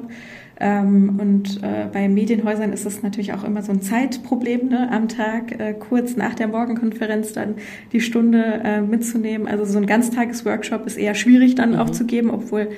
[0.59, 4.91] Ähm, und äh, bei Medienhäusern ist es natürlich auch immer so ein Zeitproblem, ne?
[4.91, 7.55] am Tag äh, kurz nach der Morgenkonferenz dann
[7.91, 9.47] die Stunde äh, mitzunehmen.
[9.47, 11.79] Also so ein Ganztagesworkshop ist eher schwierig dann mhm.
[11.79, 12.69] auch zu geben, obwohl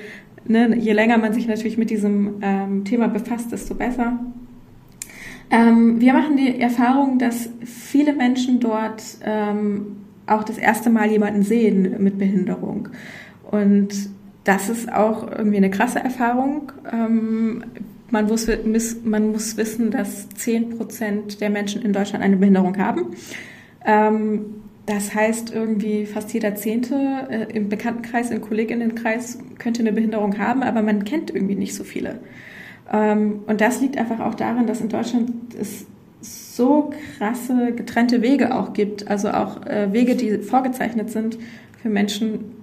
[0.46, 4.20] ne, je länger man sich natürlich mit diesem ähm, Thema befasst, desto besser.
[5.50, 11.42] Ähm, wir machen die Erfahrung, dass viele Menschen dort ähm, auch das erste Mal jemanden
[11.42, 12.88] sehen mit Behinderung.
[13.50, 14.10] Und
[14.50, 16.72] das ist auch irgendwie eine krasse Erfahrung.
[16.92, 17.62] Ähm,
[18.10, 18.48] man, muss,
[19.04, 23.14] man muss wissen, dass 10 Prozent der Menschen in Deutschland eine Behinderung haben.
[23.86, 24.40] Ähm,
[24.86, 26.96] das heißt, irgendwie fast jeder Zehnte
[27.30, 31.84] äh, im Bekanntenkreis, im Kolleginnenkreis könnte eine Behinderung haben, aber man kennt irgendwie nicht so
[31.84, 32.18] viele.
[32.92, 35.86] Ähm, und das liegt einfach auch daran, dass in Deutschland es
[36.22, 41.38] so krasse getrennte Wege auch gibt, also auch äh, Wege, die vorgezeichnet sind
[41.80, 42.59] für Menschen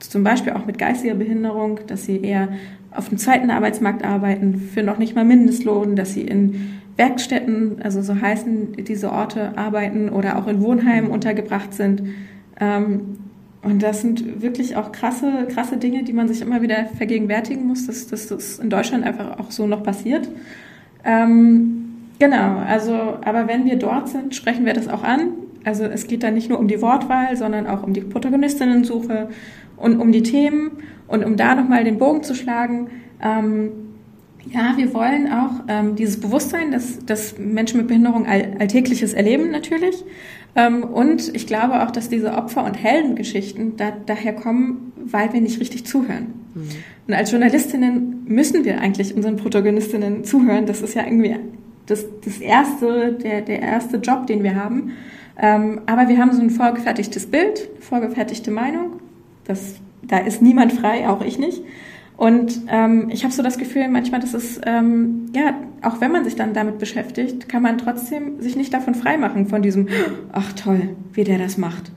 [0.00, 2.48] zum Beispiel auch mit geistiger Behinderung, dass sie eher
[2.92, 8.02] auf dem zweiten Arbeitsmarkt arbeiten, für noch nicht mal Mindestlohn, dass sie in Werkstätten, also
[8.02, 12.02] so heißen diese Orte, arbeiten oder auch in Wohnheimen untergebracht sind.
[12.58, 13.18] Ähm,
[13.62, 17.86] und das sind wirklich auch krasse, krasse Dinge, die man sich immer wieder vergegenwärtigen muss,
[17.86, 20.28] dass, dass das in Deutschland einfach auch so noch passiert.
[21.04, 21.84] Ähm,
[22.18, 22.92] genau, also,
[23.24, 25.32] aber wenn wir dort sind, sprechen wir das auch an.
[25.64, 29.28] Also es geht da nicht nur um die Wortwahl, sondern auch um die Protagonistinnensuche
[29.80, 30.70] und um die Themen
[31.08, 32.88] und um da nochmal den Bogen zu schlagen.
[33.22, 33.70] Ähm,
[34.46, 39.50] ja, wir wollen auch ähm, dieses Bewusstsein, dass, dass Menschen mit Behinderung all, Alltägliches erleben
[39.50, 40.04] natürlich.
[40.56, 45.40] Ähm, und ich glaube auch, dass diese Opfer- und Heldengeschichten da, daher kommen, weil wir
[45.40, 46.34] nicht richtig zuhören.
[46.54, 46.68] Mhm.
[47.08, 50.66] Und als Journalistinnen müssen wir eigentlich unseren Protagonistinnen zuhören.
[50.66, 51.36] Das ist ja irgendwie
[51.86, 54.92] das, das erste, der, der erste Job, den wir haben.
[55.38, 59.00] Ähm, aber wir haben so ein vorgefertigtes Bild, vorgefertigte Meinung.
[59.44, 61.62] Das, da ist niemand frei, auch ich nicht.
[62.16, 66.24] Und ähm, ich habe so das Gefühl, manchmal, dass es, ähm, ja, auch wenn man
[66.24, 69.88] sich dann damit beschäftigt, kann man trotzdem sich nicht davon freimachen, von diesem,
[70.30, 71.90] ach toll, wie der das macht.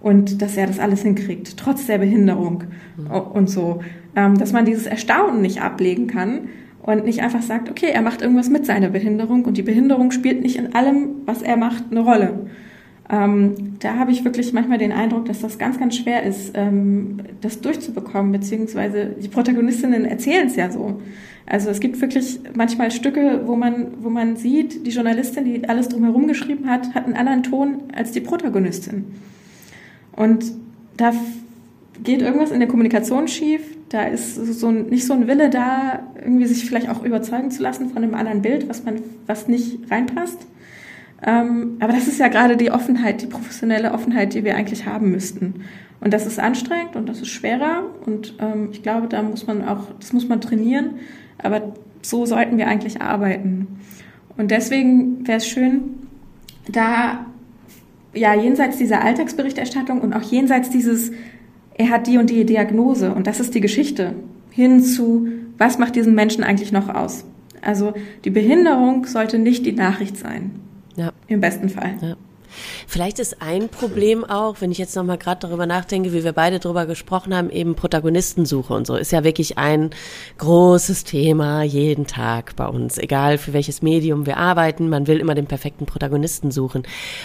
[0.00, 2.64] Und dass er das alles hinkriegt, trotz der Behinderung
[2.96, 3.10] mhm.
[3.10, 3.80] und so.
[4.14, 6.48] Ähm, dass man dieses Erstaunen nicht ablegen kann
[6.80, 10.40] und nicht einfach sagt, okay, er macht irgendwas mit seiner Behinderung und die Behinderung spielt
[10.40, 12.46] nicht in allem, was er macht, eine Rolle.
[13.08, 17.18] Ähm, da habe ich wirklich manchmal den Eindruck, dass das ganz, ganz schwer ist, ähm,
[17.40, 21.00] das durchzubekommen, beziehungsweise die Protagonistinnen erzählen es ja so.
[21.46, 25.88] Also es gibt wirklich manchmal Stücke, wo man, wo man sieht, die Journalistin, die alles
[25.88, 29.04] drumherum geschrieben hat, hat einen anderen Ton als die Protagonistin.
[30.16, 30.44] Und
[30.96, 31.12] da
[32.02, 36.00] geht irgendwas in der Kommunikation schief, da ist so ein, nicht so ein Wille da,
[36.16, 39.90] irgendwie sich vielleicht auch überzeugen zu lassen von einem anderen Bild, was man, was nicht
[39.90, 40.38] reinpasst.
[41.26, 45.10] Ähm, aber das ist ja gerade die Offenheit, die professionelle Offenheit, die wir eigentlich haben
[45.10, 45.64] müssten.
[46.00, 47.82] Und das ist anstrengend und das ist schwerer.
[48.06, 50.94] Und ähm, ich glaube, da muss man auch, das muss man trainieren.
[51.42, 53.66] Aber so sollten wir eigentlich arbeiten.
[54.36, 56.06] Und deswegen wäre es schön,
[56.70, 57.26] da
[58.14, 61.10] ja jenseits dieser Alltagsberichterstattung und auch jenseits dieses,
[61.74, 64.14] er hat die und die Diagnose und das ist die Geschichte,
[64.50, 67.24] hin zu, was macht diesen Menschen eigentlich noch aus?
[67.62, 70.52] Also die Behinderung sollte nicht die Nachricht sein.
[70.96, 71.12] Ja.
[71.28, 71.96] Im besten Fall.
[72.00, 72.16] Ja.
[72.86, 76.58] Vielleicht ist ein Problem auch, wenn ich jetzt nochmal gerade darüber nachdenke, wie wir beide
[76.58, 79.90] darüber gesprochen haben, eben Protagonistensuche und so, ist ja wirklich ein
[80.38, 82.98] großes Thema jeden Tag bei uns.
[82.98, 86.84] Egal für welches Medium wir arbeiten, man will immer den perfekten Protagonisten suchen.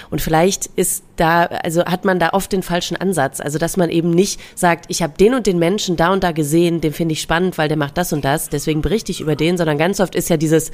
[0.09, 3.39] Und vielleicht ist da, also hat man da oft den falschen Ansatz.
[3.39, 6.31] Also dass man eben nicht sagt, ich habe den und den Menschen da und da
[6.31, 9.35] gesehen, den finde ich spannend, weil der macht das und das, deswegen berichte ich über
[9.35, 10.71] den, sondern ganz oft ist ja dieses,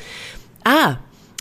[0.63, 0.97] ah,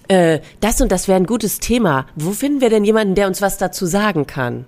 [0.09, 2.07] äh, das und das wäre ein gutes Thema.
[2.15, 4.65] Wo finden wir denn jemanden, der uns was dazu sagen kann?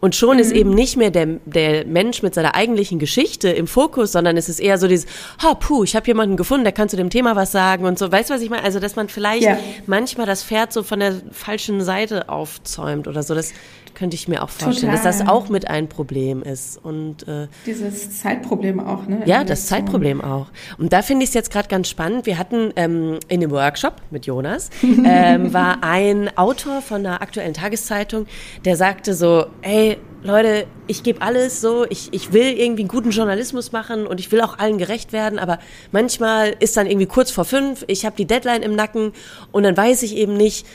[0.00, 0.42] Und schon mhm.
[0.42, 4.48] ist eben nicht mehr der, der Mensch mit seiner eigentlichen Geschichte im Fokus, sondern es
[4.48, 5.06] ist eher so dieses,
[5.42, 8.10] ha, puh, ich habe jemanden gefunden, der kann zu dem Thema was sagen und so.
[8.10, 8.64] Weißt du, was ich meine?
[8.64, 9.58] Also, dass man vielleicht ja.
[9.86, 13.34] manchmal das Pferd so von der falschen Seite aufzäumt oder so.
[13.34, 13.52] Das
[14.00, 15.04] könnte ich mir auch vorstellen, Total.
[15.04, 16.82] dass das auch mit ein Problem ist.
[16.82, 19.20] Und äh, dieses Zeitproblem auch, ne?
[19.26, 20.46] Ja, das Zeitproblem auch.
[20.78, 22.24] Und da finde ich es jetzt gerade ganz spannend.
[22.24, 27.52] Wir hatten ähm, in dem Workshop mit Jonas ähm, war ein Autor von einer aktuellen
[27.52, 28.26] Tageszeitung,
[28.64, 33.10] der sagte so, hey Leute, ich gebe alles so, ich, ich will irgendwie einen guten
[33.10, 35.58] Journalismus machen und ich will auch allen gerecht werden, aber
[35.92, 39.12] manchmal ist dann irgendwie kurz vor fünf, ich habe die Deadline im Nacken
[39.50, 40.66] und dann weiß ich eben nicht,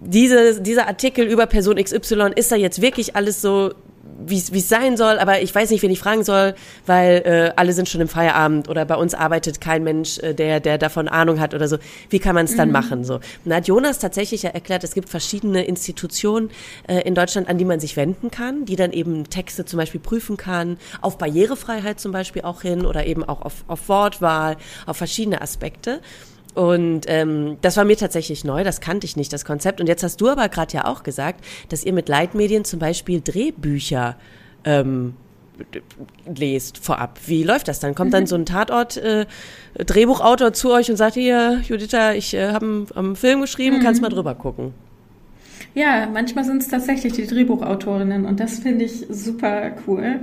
[0.00, 3.72] diese, dieser Artikel über Person XY, ist da jetzt wirklich alles so
[4.26, 6.54] wie es sein soll, aber ich weiß nicht, wen ich fragen soll,
[6.86, 10.60] weil äh, alle sind schon im Feierabend oder bei uns arbeitet kein Mensch, äh, der,
[10.60, 11.78] der davon Ahnung hat oder so.
[12.08, 12.72] Wie kann man es dann mhm.
[12.72, 13.04] machen?
[13.04, 13.20] So.
[13.44, 16.50] Und hat Jonas tatsächlich ja erklärt, es gibt verschiedene Institutionen
[16.86, 20.00] äh, in Deutschland, an die man sich wenden kann, die dann eben Texte zum Beispiel
[20.00, 24.96] prüfen kann, auf Barrierefreiheit zum Beispiel auch hin oder eben auch auf, auf Wortwahl, auf
[24.96, 26.00] verschiedene Aspekte.
[26.54, 29.80] Und ähm, das war mir tatsächlich neu, das kannte ich nicht, das Konzept.
[29.80, 33.20] Und jetzt hast du aber gerade ja auch gesagt, dass ihr mit Leitmedien zum Beispiel
[33.20, 34.16] Drehbücher
[34.64, 35.14] ähm,
[36.26, 37.18] lest vorab.
[37.26, 37.94] Wie läuft das dann?
[37.94, 38.28] Kommt dann mhm.
[38.28, 39.26] so ein Tatort äh,
[39.74, 43.82] Drehbuchautor zu euch und sagt hier, Juditha, ich äh, habe einen Film geschrieben, mhm.
[43.82, 44.72] kannst mal drüber gucken.
[45.74, 50.20] Ja, manchmal sind es tatsächlich die Drehbuchautorinnen und das finde ich super cool,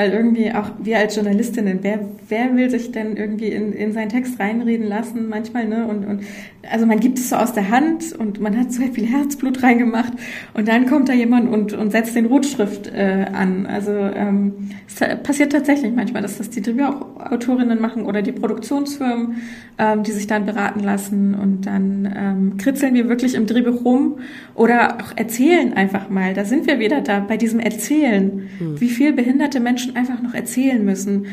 [0.00, 4.08] weil irgendwie auch wir als Journalistinnen, wer, wer will sich denn irgendwie in, in seinen
[4.08, 5.86] Text reinreden lassen manchmal, ne?
[5.86, 6.22] Und, und
[6.70, 10.12] also man gibt es so aus der Hand und man hat so viel Herzblut reingemacht
[10.54, 13.66] und dann kommt da jemand und, und setzt den Rotschrift äh, an.
[13.66, 19.36] Also ähm, es passiert tatsächlich manchmal, dass das die Drehbuchautorinnen machen oder die Produktionsfirmen,
[19.78, 24.18] ähm, die sich dann beraten lassen und dann ähm, kritzeln wir wirklich im Drehbuch rum
[24.54, 26.34] oder auch erzählen einfach mal.
[26.34, 28.80] Da sind wir wieder da bei diesem Erzählen, hm.
[28.80, 31.26] wie viel behinderte Menschen einfach noch erzählen müssen.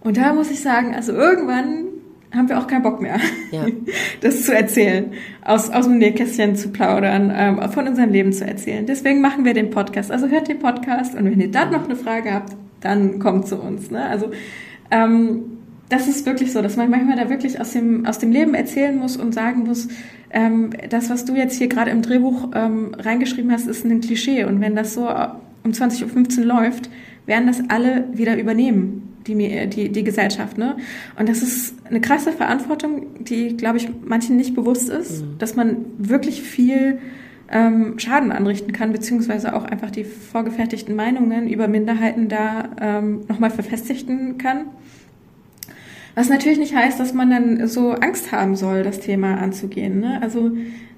[0.00, 1.84] Und da muss ich sagen, also irgendwann
[2.34, 3.18] haben wir auch keinen Bock mehr,
[3.50, 3.66] ja.
[4.20, 5.12] das zu erzählen,
[5.44, 8.86] aus, aus dem Nähkästchen zu plaudern, ähm, von unserem Leben zu erzählen.
[8.86, 10.12] Deswegen machen wir den Podcast.
[10.12, 13.56] Also hört den Podcast und wenn ihr dann noch eine Frage habt, dann kommt zu
[13.60, 13.90] uns.
[13.90, 14.04] Ne?
[14.04, 14.30] Also
[14.90, 15.42] ähm,
[15.88, 18.96] das ist wirklich so, dass man manchmal da wirklich aus dem, aus dem Leben erzählen
[18.96, 19.88] muss und sagen muss,
[20.30, 24.44] ähm, das, was du jetzt hier gerade im Drehbuch ähm, reingeschrieben hast, ist ein Klischee.
[24.44, 25.08] Und wenn das so
[25.64, 26.90] um 20.15 Uhr läuft,
[27.30, 30.58] werden das alle wieder übernehmen die, die, die Gesellschaft.
[30.58, 30.76] Ne?
[31.18, 35.38] Und das ist eine krasse Verantwortung, die, glaube ich, manchen nicht bewusst ist, mhm.
[35.38, 36.98] dass man wirklich viel
[37.50, 43.50] ähm, Schaden anrichten kann, beziehungsweise auch einfach die vorgefertigten Meinungen über Minderheiten da ähm, nochmal
[43.50, 44.66] verfestigen kann.
[46.14, 50.00] Was natürlich nicht heißt, dass man dann so Angst haben soll, das Thema anzugehen.
[50.00, 50.20] Ne?
[50.20, 50.50] Also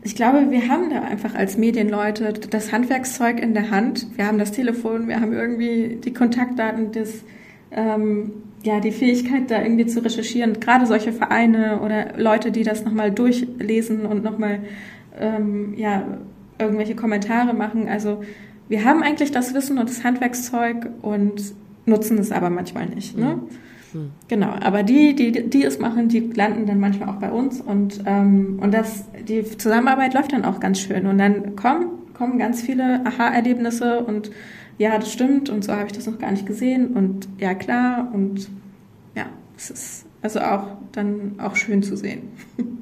[0.04, 4.06] ich glaube, wir haben da einfach als Medienleute das Handwerkszeug in der Hand.
[4.16, 7.22] Wir haben das Telefon, wir haben irgendwie die Kontaktdaten des
[7.70, 8.32] ähm,
[8.64, 13.10] ja, die Fähigkeit, da irgendwie zu recherchieren, gerade solche Vereine oder Leute, die das nochmal
[13.10, 14.60] durchlesen und nochmal
[15.18, 16.18] ähm, ja,
[16.58, 17.88] irgendwelche Kommentare machen.
[17.88, 18.22] Also
[18.68, 21.54] wir haben eigentlich das Wissen und das Handwerkszeug und
[21.86, 23.18] nutzen es aber manchmal nicht.
[23.18, 23.36] Ne?
[23.36, 23.42] Mhm.
[23.92, 24.10] Mhm.
[24.28, 28.02] Genau, aber die, die, die es machen, die landen dann manchmal auch bei uns und,
[28.06, 31.06] ähm, und das, die Zusammenarbeit läuft dann auch ganz schön.
[31.06, 34.30] Und dann kommen, kommen ganz viele Aha-Erlebnisse und
[34.78, 38.10] ja, das stimmt und so habe ich das noch gar nicht gesehen und ja, klar
[38.12, 38.48] und
[39.14, 39.26] ja,
[39.56, 42.22] es ist also auch dann auch schön zu sehen.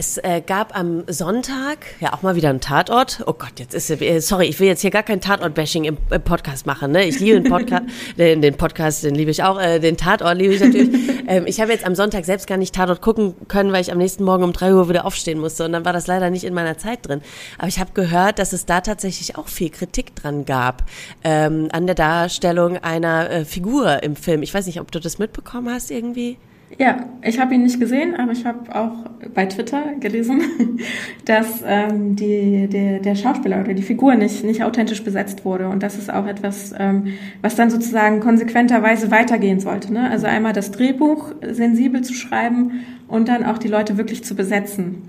[0.00, 3.22] Es äh, gab am Sonntag ja auch mal wieder einen Tatort.
[3.26, 6.22] Oh Gott, jetzt ist äh, sorry, ich will jetzt hier gar kein Tatort-Bashing im, im,
[6.22, 6.92] Podcast machen.
[6.92, 7.04] Ne?
[7.04, 7.84] Ich liebe den Podcast,
[8.16, 10.88] den, den, Podcast, den liebe ich auch, äh, den Tatort liebe ich natürlich.
[11.28, 13.98] ähm, ich habe jetzt am Sonntag selbst gar nicht Tatort gucken können, weil ich am
[13.98, 16.54] nächsten Morgen um drei Uhr wieder aufstehen musste und dann war das leider nicht in
[16.54, 17.20] meiner Zeit drin.
[17.58, 20.84] Aber ich habe gehört, dass es da tatsächlich auch viel Kritik dran gab
[21.24, 24.42] ähm, an der Darstellung einer äh, Figur im Film.
[24.42, 26.38] Ich weiß nicht, ob du das mitbekommen hast irgendwie.
[26.78, 30.40] Ja, ich habe ihn nicht gesehen, aber ich habe auch bei Twitter gelesen,
[31.24, 35.68] dass ähm, die, der, der Schauspieler oder die Figur nicht, nicht authentisch besetzt wurde.
[35.68, 37.08] Und das ist auch etwas, ähm,
[37.42, 39.92] was dann sozusagen konsequenterweise weitergehen sollte.
[39.92, 40.08] Ne?
[40.10, 45.08] Also einmal das Drehbuch sensibel zu schreiben und dann auch die Leute wirklich zu besetzen.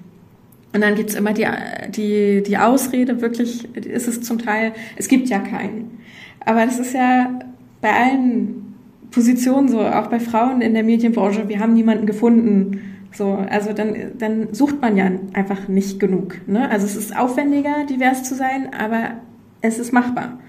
[0.73, 1.45] Und dann gibt's immer die,
[1.89, 5.99] die, die Ausrede, wirklich ist es zum Teil, es gibt ja keinen.
[6.43, 7.39] Aber das ist ja
[7.81, 8.70] bei allen
[9.11, 12.79] Position, so auch bei Frauen in der Medienbranche, wir haben niemanden gefunden.
[13.13, 16.39] So, also dann, dann sucht man ja einfach nicht genug.
[16.47, 16.69] Ne?
[16.69, 19.15] Also es ist aufwendiger, divers zu sein, aber
[19.61, 20.39] es ist machbar.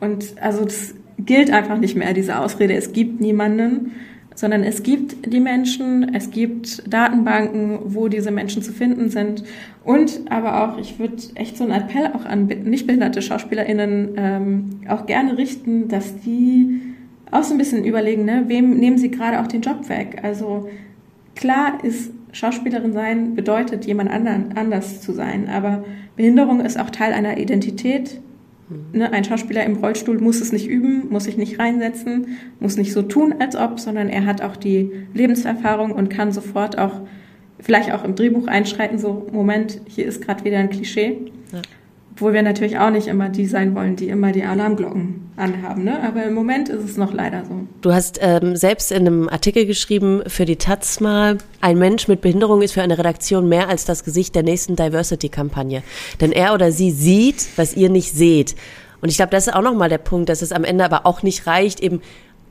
[0.00, 3.92] Und also das gilt einfach nicht mehr, diese Ausrede, es gibt niemanden,
[4.34, 9.42] sondern es gibt die Menschen, es gibt Datenbanken, wo diese Menschen zu finden sind.
[9.82, 14.70] Und aber auch, ich würde echt so einen Appell auch an nicht behinderte SchauspielerInnen ähm,
[14.88, 16.82] auch gerne richten, dass die
[17.38, 20.20] auch so ein bisschen überlegen, ne, wem nehmen sie gerade auch den Job weg?
[20.22, 20.68] Also
[21.34, 25.84] klar ist Schauspielerin sein bedeutet, jemand anderen, anders zu sein, aber
[26.16, 28.20] Behinderung ist auch Teil einer Identität.
[28.68, 28.98] Mhm.
[28.98, 32.92] Ne, ein Schauspieler im Rollstuhl muss es nicht üben, muss sich nicht reinsetzen, muss nicht
[32.92, 37.00] so tun, als ob, sondern er hat auch die Lebenserfahrung und kann sofort auch
[37.60, 41.32] vielleicht auch im Drehbuch einschreiten, so Moment, hier ist gerade wieder ein Klischee.
[41.52, 41.62] Ja.
[42.16, 45.84] Obwohl wir natürlich auch nicht immer die sein wollen, die immer die Alarmglocken anhaben.
[45.84, 46.02] Ne?
[46.02, 47.66] Aber im Moment ist es noch leider so.
[47.82, 52.22] Du hast ähm, selbst in einem Artikel geschrieben für die Taz mal, ein Mensch mit
[52.22, 55.82] Behinderung ist für eine Redaktion mehr als das Gesicht der nächsten Diversity-Kampagne.
[56.18, 58.56] Denn er oder sie sieht, was ihr nicht seht.
[59.02, 61.22] Und ich glaube, das ist auch nochmal der Punkt, dass es am Ende aber auch
[61.22, 62.00] nicht reicht, eben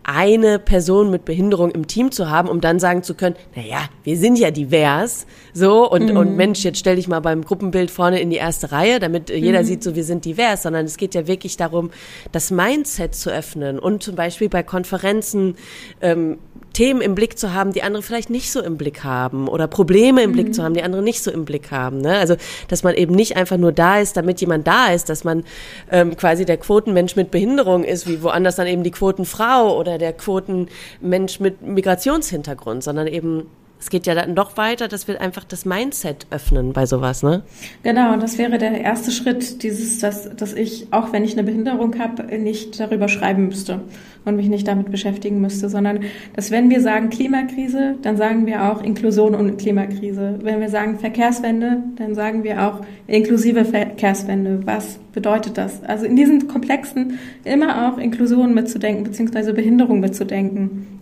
[0.08, 4.18] eine Person mit Behinderung im Team zu haben, um dann sagen zu können, naja, wir
[4.18, 6.18] sind ja divers, so, und, mhm.
[6.18, 9.62] und Mensch, jetzt stell dich mal beim Gruppenbild vorne in die erste Reihe, damit jeder
[9.62, 9.66] mhm.
[9.66, 11.90] sieht, so, wir sind divers, sondern es geht ja wirklich darum,
[12.32, 15.56] das Mindset zu öffnen und zum Beispiel bei Konferenzen,
[16.02, 16.38] ähm,
[16.76, 20.22] Themen im Blick zu haben, die andere vielleicht nicht so im Blick haben oder Probleme
[20.22, 20.34] im mhm.
[20.34, 22.02] Blick zu haben, die andere nicht so im Blick haben.
[22.02, 22.18] Ne?
[22.18, 22.36] Also,
[22.68, 25.46] dass man eben nicht einfach nur da ist, damit jemand da ist, dass man
[25.90, 30.12] ähm, quasi der Quotenmensch mit Behinderung ist, wie woanders dann eben die Quotenfrau oder der
[30.12, 33.48] Quotenmensch mit Migrationshintergrund, sondern eben
[33.86, 37.44] es geht ja dann doch weiter, dass wir einfach das Mindset öffnen bei sowas, ne?
[37.84, 41.44] Genau, und das wäre der erste Schritt, dieses, dass, dass ich, auch wenn ich eine
[41.44, 43.82] Behinderung habe, nicht darüber schreiben müsste
[44.26, 46.00] und mich nicht damit beschäftigen müsste, sondern
[46.36, 50.40] dass wenn wir sagen Klimakrise, dann sagen wir auch Inklusion und Klimakrise.
[50.42, 54.66] Wenn wir sagen Verkehrswende, dann sagen wir auch inklusive Verkehrswende.
[54.66, 55.84] Was bedeutet das?
[55.84, 60.95] Also in diesen Komplexen immer auch Inklusion mitzudenken, beziehungsweise Behinderung mitzudenken.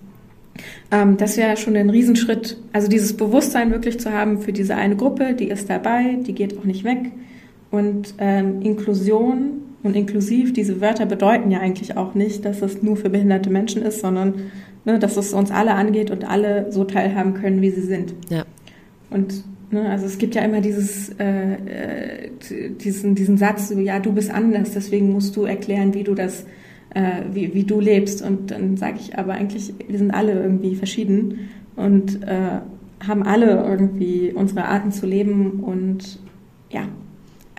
[0.91, 4.95] Ähm, das wäre schon ein Riesenschritt, also dieses Bewusstsein wirklich zu haben für diese eine
[4.95, 7.11] Gruppe, die ist dabei, die geht auch nicht weg.
[7.71, 12.97] Und ähm, Inklusion und inklusiv, diese Wörter bedeuten ja eigentlich auch nicht, dass es nur
[12.97, 14.51] für behinderte Menschen ist, sondern
[14.85, 18.13] ne, dass es uns alle angeht und alle so teilhaben können, wie sie sind.
[18.29, 18.45] Ja.
[19.09, 22.29] Und ne, also es gibt ja immer dieses, äh, äh,
[22.79, 26.45] diesen, diesen Satz, so, ja, du bist anders, deswegen musst du erklären, wie du das,
[26.93, 28.21] äh, wie, wie du lebst.
[28.21, 32.59] Und dann sage ich aber eigentlich, wir sind alle irgendwie verschieden und äh,
[33.07, 36.19] haben alle irgendwie unsere Arten zu leben und
[36.69, 36.87] ja,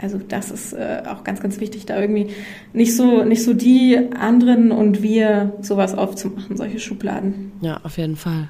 [0.01, 2.29] also das ist äh, auch ganz, ganz wichtig, da irgendwie
[2.73, 7.53] nicht so, nicht so die anderen und wir sowas aufzumachen, solche Schubladen.
[7.61, 8.49] Ja, auf jeden Fall.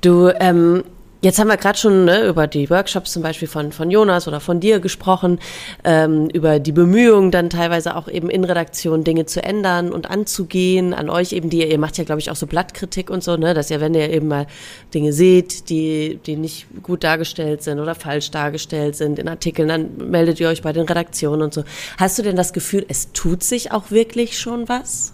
[0.00, 0.82] Du ähm,
[1.26, 4.38] Jetzt haben wir gerade schon ne, über die Workshops zum Beispiel von, von Jonas oder
[4.38, 5.40] von dir gesprochen,
[5.82, 10.94] ähm, über die Bemühungen dann teilweise auch eben in Redaktion Dinge zu ändern und anzugehen.
[10.94, 13.54] An euch eben, die ihr macht ja, glaube ich, auch so Blattkritik und so, ne,
[13.54, 14.46] dass ihr, wenn ihr eben mal
[14.94, 19.96] Dinge seht, die, die nicht gut dargestellt sind oder falsch dargestellt sind in Artikeln, dann
[19.96, 21.64] meldet ihr euch bei den Redaktionen und so.
[21.98, 25.12] Hast du denn das Gefühl, es tut sich auch wirklich schon was?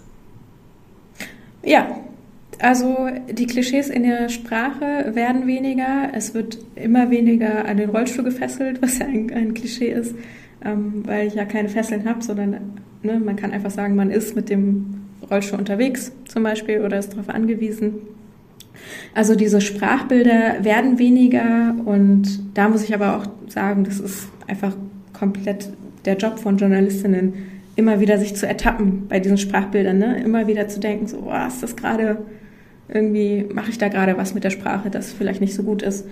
[1.63, 1.87] Ja,
[2.59, 6.09] also die Klischees in der Sprache werden weniger.
[6.13, 10.15] Es wird immer weniger an den Rollstuhl gefesselt, was ja ein, ein Klischee ist,
[10.63, 14.35] ähm, weil ich ja keine Fesseln habe, sondern ne, man kann einfach sagen, man ist
[14.35, 17.95] mit dem Rollstuhl unterwegs zum Beispiel oder ist darauf angewiesen.
[19.13, 24.75] Also diese Sprachbilder werden weniger und da muss ich aber auch sagen, das ist einfach
[25.13, 25.69] komplett
[26.05, 27.33] der Job von Journalistinnen,
[27.75, 30.21] immer wieder sich zu ertappen bei diesen Sprachbildern, ne?
[30.21, 32.17] immer wieder zu denken, so, oh, ist das gerade
[32.93, 36.05] irgendwie mache ich da gerade was mit der Sprache, das vielleicht nicht so gut ist.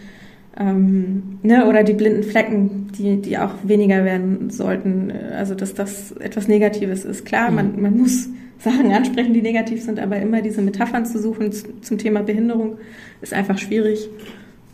[0.57, 1.67] Ähm, ne?
[1.67, 5.11] Oder die blinden Flecken, die, die auch weniger werden sollten.
[5.11, 7.25] Also, dass das etwas Negatives ist.
[7.25, 7.81] Klar, man, mhm.
[7.81, 8.29] man muss
[8.59, 11.51] Sachen ansprechen, die negativ sind, aber immer diese Metaphern zu suchen
[11.81, 12.77] zum Thema Behinderung
[13.21, 14.09] ist einfach schwierig.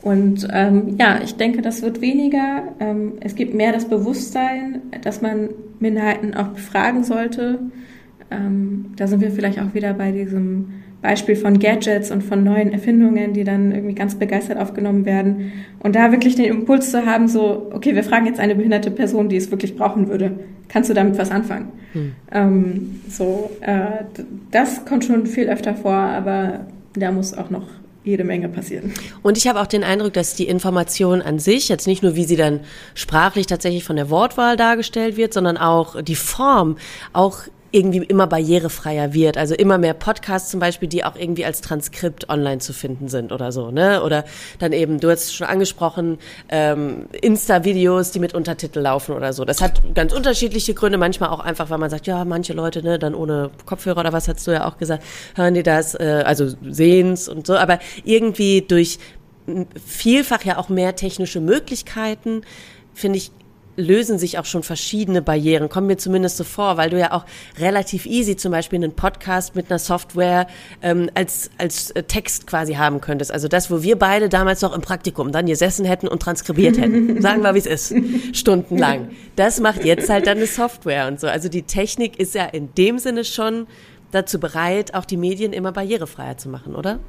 [0.01, 2.63] Und ähm, ja, ich denke, das wird weniger.
[2.79, 5.49] Ähm, es gibt mehr das Bewusstsein, dass man
[5.79, 7.59] Minderheiten auch befragen sollte.
[8.29, 10.67] Ähm, da sind wir vielleicht auch wieder bei diesem
[11.01, 15.51] Beispiel von Gadgets und von neuen Erfindungen, die dann irgendwie ganz begeistert aufgenommen werden.
[15.79, 19.29] Und da wirklich den Impuls zu haben, so, okay, wir fragen jetzt eine behinderte Person,
[19.29, 20.39] die es wirklich brauchen würde.
[20.69, 21.71] Kannst du damit was anfangen?
[21.93, 22.15] Hm.
[22.31, 24.03] Ähm, so, äh,
[24.51, 27.67] das kommt schon viel öfter vor, aber da muss auch noch
[28.07, 28.93] jede Menge passieren.
[29.21, 32.23] Und ich habe auch den Eindruck, dass die Information an sich, jetzt nicht nur, wie
[32.23, 32.61] sie dann
[32.95, 36.77] sprachlich tatsächlich von der Wortwahl dargestellt wird, sondern auch die Form,
[37.13, 37.41] auch
[37.71, 39.37] irgendwie immer barrierefreier wird.
[39.37, 43.31] Also immer mehr Podcasts zum Beispiel, die auch irgendwie als Transkript online zu finden sind
[43.31, 44.03] oder so, ne?
[44.03, 44.23] Oder
[44.59, 46.17] dann eben, du hast schon angesprochen,
[46.49, 49.45] ähm, Insta-Videos, die mit Untertitel laufen oder so.
[49.45, 50.97] Das hat ganz unterschiedliche Gründe.
[50.97, 54.27] Manchmal auch einfach, weil man sagt, ja, manche Leute, ne, dann ohne Kopfhörer oder was
[54.27, 55.03] hast du ja auch gesagt,
[55.35, 57.57] hören die das, äh, also sehen's und so.
[57.57, 58.99] Aber irgendwie durch
[59.85, 62.41] vielfach ja auch mehr technische Möglichkeiten,
[62.93, 63.31] finde ich,
[63.77, 67.25] lösen sich auch schon verschiedene Barrieren, kommen mir zumindest so vor, weil du ja auch
[67.59, 70.47] relativ easy zum Beispiel einen Podcast mit einer Software
[70.81, 73.31] ähm, als, als äh, Text quasi haben könntest.
[73.31, 77.21] Also das, wo wir beide damals noch im Praktikum dann gesessen hätten und transkribiert hätten.
[77.21, 77.93] Sagen wir, wie es ist.
[78.33, 79.09] Stundenlang.
[79.35, 81.27] Das macht jetzt halt dann eine Software und so.
[81.27, 83.67] Also die Technik ist ja in dem Sinne schon
[84.11, 86.99] dazu bereit, auch die Medien immer barrierefreier zu machen, oder?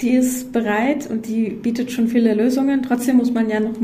[0.00, 2.82] Die ist bereit und die bietet schon viele Lösungen.
[2.82, 3.80] Trotzdem muss man ja noch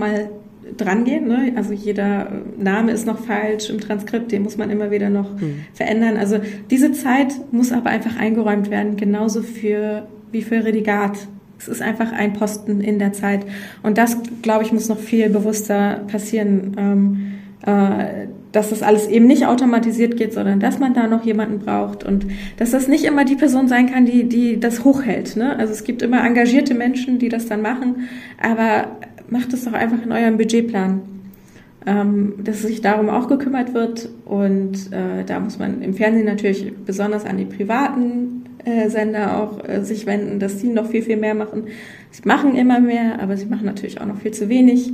[0.72, 1.28] mal dran gehen.
[1.28, 1.52] Ne?
[1.56, 5.64] Also jeder Name ist noch falsch im Transkript, den muss man immer wieder noch mhm.
[5.72, 6.16] verändern.
[6.16, 6.38] Also
[6.70, 11.28] diese Zeit muss aber einfach eingeräumt werden, genauso für wie für Redigat.
[11.58, 13.46] Es ist einfach ein Posten in der Zeit.
[13.82, 17.32] Und das, glaube ich, muss noch viel bewusster passieren, ähm,
[17.64, 22.04] äh, dass das alles eben nicht automatisiert geht, sondern dass man da noch jemanden braucht
[22.04, 22.26] und
[22.58, 25.36] dass das nicht immer die Person sein kann, die, die das hochhält.
[25.36, 25.56] Ne?
[25.56, 28.08] Also es gibt immer engagierte Menschen, die das dann machen,
[28.40, 28.88] aber
[29.32, 31.00] macht es doch einfach in eurem Budgetplan,
[31.86, 34.10] ähm, dass sich darum auch gekümmert wird.
[34.26, 39.66] Und äh, da muss man im Fernsehen natürlich besonders an die privaten äh, Sender auch
[39.66, 41.64] äh, sich wenden, dass die noch viel, viel mehr machen.
[42.10, 44.92] Sie machen immer mehr, aber sie machen natürlich auch noch viel zu wenig.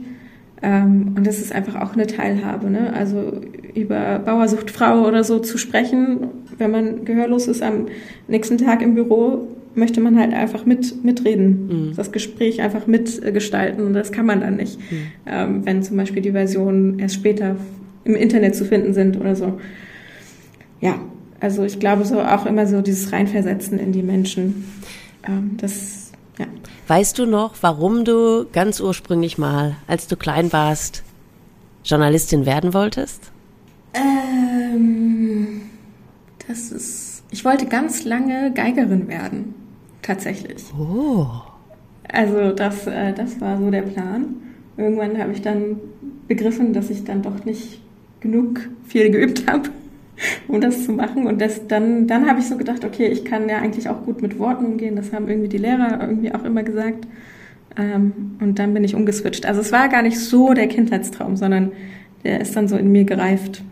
[0.62, 2.70] Ähm, und das ist einfach auch eine Teilhabe.
[2.70, 2.92] Ne?
[2.92, 3.40] Also
[3.74, 7.86] über Bauersucht Frau oder so zu sprechen, wenn man gehörlos ist am
[8.28, 9.48] nächsten Tag im Büro,
[9.78, 11.96] möchte man halt einfach mit, mitreden, mhm.
[11.96, 13.86] das Gespräch einfach mitgestalten.
[13.86, 14.96] Und das kann man dann nicht, mhm.
[15.26, 17.56] ähm, wenn zum Beispiel die Versionen erst später
[18.04, 19.58] im Internet zu finden sind oder so.
[20.80, 21.00] Ja,
[21.40, 24.64] also ich glaube so auch immer so dieses Reinversetzen in die Menschen.
[25.26, 26.46] Ähm, das, ja.
[26.88, 31.02] Weißt du noch, warum du ganz ursprünglich mal, als du klein warst,
[31.84, 33.30] Journalistin werden wolltest?
[33.94, 35.62] Ähm,
[36.46, 39.54] das ist, ich wollte ganz lange Geigerin werden
[40.02, 40.64] tatsächlich.
[40.78, 41.26] Oh.
[42.08, 44.36] Also das, äh, das war so der Plan.
[44.76, 45.76] Irgendwann habe ich dann
[46.26, 47.80] begriffen, dass ich dann doch nicht
[48.20, 49.70] genug viel geübt habe.
[50.48, 51.26] um das zu machen.
[51.26, 54.22] Und das, dann, dann habe ich so gedacht, okay, ich kann ja eigentlich auch gut
[54.22, 54.96] mit Worten umgehen.
[54.96, 57.06] Das haben irgendwie die Lehrer irgendwie auch immer gesagt.
[57.76, 59.46] Ähm, und dann bin ich umgeswitcht.
[59.46, 61.72] Also es war gar nicht so der Kindheitstraum, sondern
[62.24, 63.62] der ist dann so in mir gereift.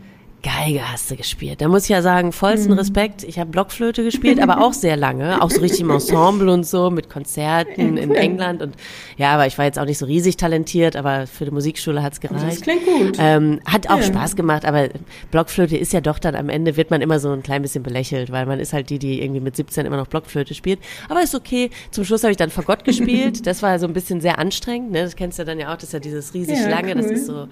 [0.47, 1.61] Geige hast du gespielt.
[1.61, 2.79] Da muss ich ja sagen, vollsten mhm.
[2.79, 3.25] Respekt.
[3.25, 6.89] Ich habe Blockflöte gespielt, aber auch sehr lange, auch so richtig im Ensemble und so,
[6.89, 8.63] mit Konzerten in England.
[8.63, 8.77] Und
[9.17, 12.21] ja, aber ich war jetzt auch nicht so riesig talentiert, aber für die Musikschule hat's
[12.21, 12.45] gereicht.
[12.45, 13.17] Das klingt gut.
[13.19, 14.05] Ähm, hat auch ja.
[14.05, 14.89] Spaß gemacht, aber
[15.33, 18.31] Blockflöte ist ja doch dann am Ende, wird man immer so ein klein bisschen belächelt,
[18.31, 20.79] weil man ist halt die, die irgendwie mit 17 immer noch Blockflöte spielt.
[21.09, 21.71] Aber ist okay.
[21.91, 23.45] Zum Schluss habe ich dann Fagott gespielt.
[23.47, 24.91] Das war so ein bisschen sehr anstrengend.
[24.91, 25.03] Ne?
[25.03, 27.03] Das kennst du dann ja auch, das ist ja dieses riesig ja, lange, cool.
[27.03, 27.49] das ist so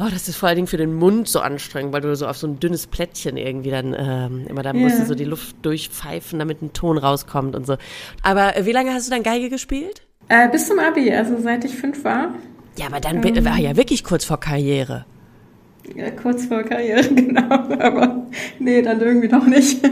[0.00, 2.36] Oh, das ist vor allen Dingen für den Mund so anstrengend, weil du so auf
[2.36, 4.82] so ein dünnes Plättchen irgendwie dann ähm, immer da yeah.
[4.82, 7.76] musst du so die Luft durchpfeifen, damit ein Ton rauskommt und so.
[8.22, 10.02] Aber äh, wie lange hast du dann Geige gespielt?
[10.28, 12.34] Äh, bis zum Abi, also seit ich fünf war.
[12.76, 15.04] Ja, aber dann ähm, war ja wirklich kurz vor Karriere.
[15.96, 17.50] Ja, kurz vor Karriere, genau.
[17.50, 18.26] Aber
[18.60, 19.84] nee, dann irgendwie doch nicht.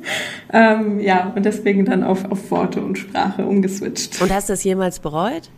[0.52, 4.20] ähm, ja, und deswegen dann auf, auf Worte und Sprache umgeswitcht.
[4.20, 5.48] Und hast du das jemals bereut?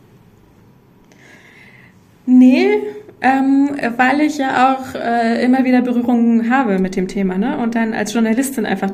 [2.27, 2.83] Nee,
[3.21, 7.59] ähm, weil ich ja auch äh, immer wieder Berührungen habe mit dem Thema ne?
[7.59, 8.91] und dann als Journalistin einfach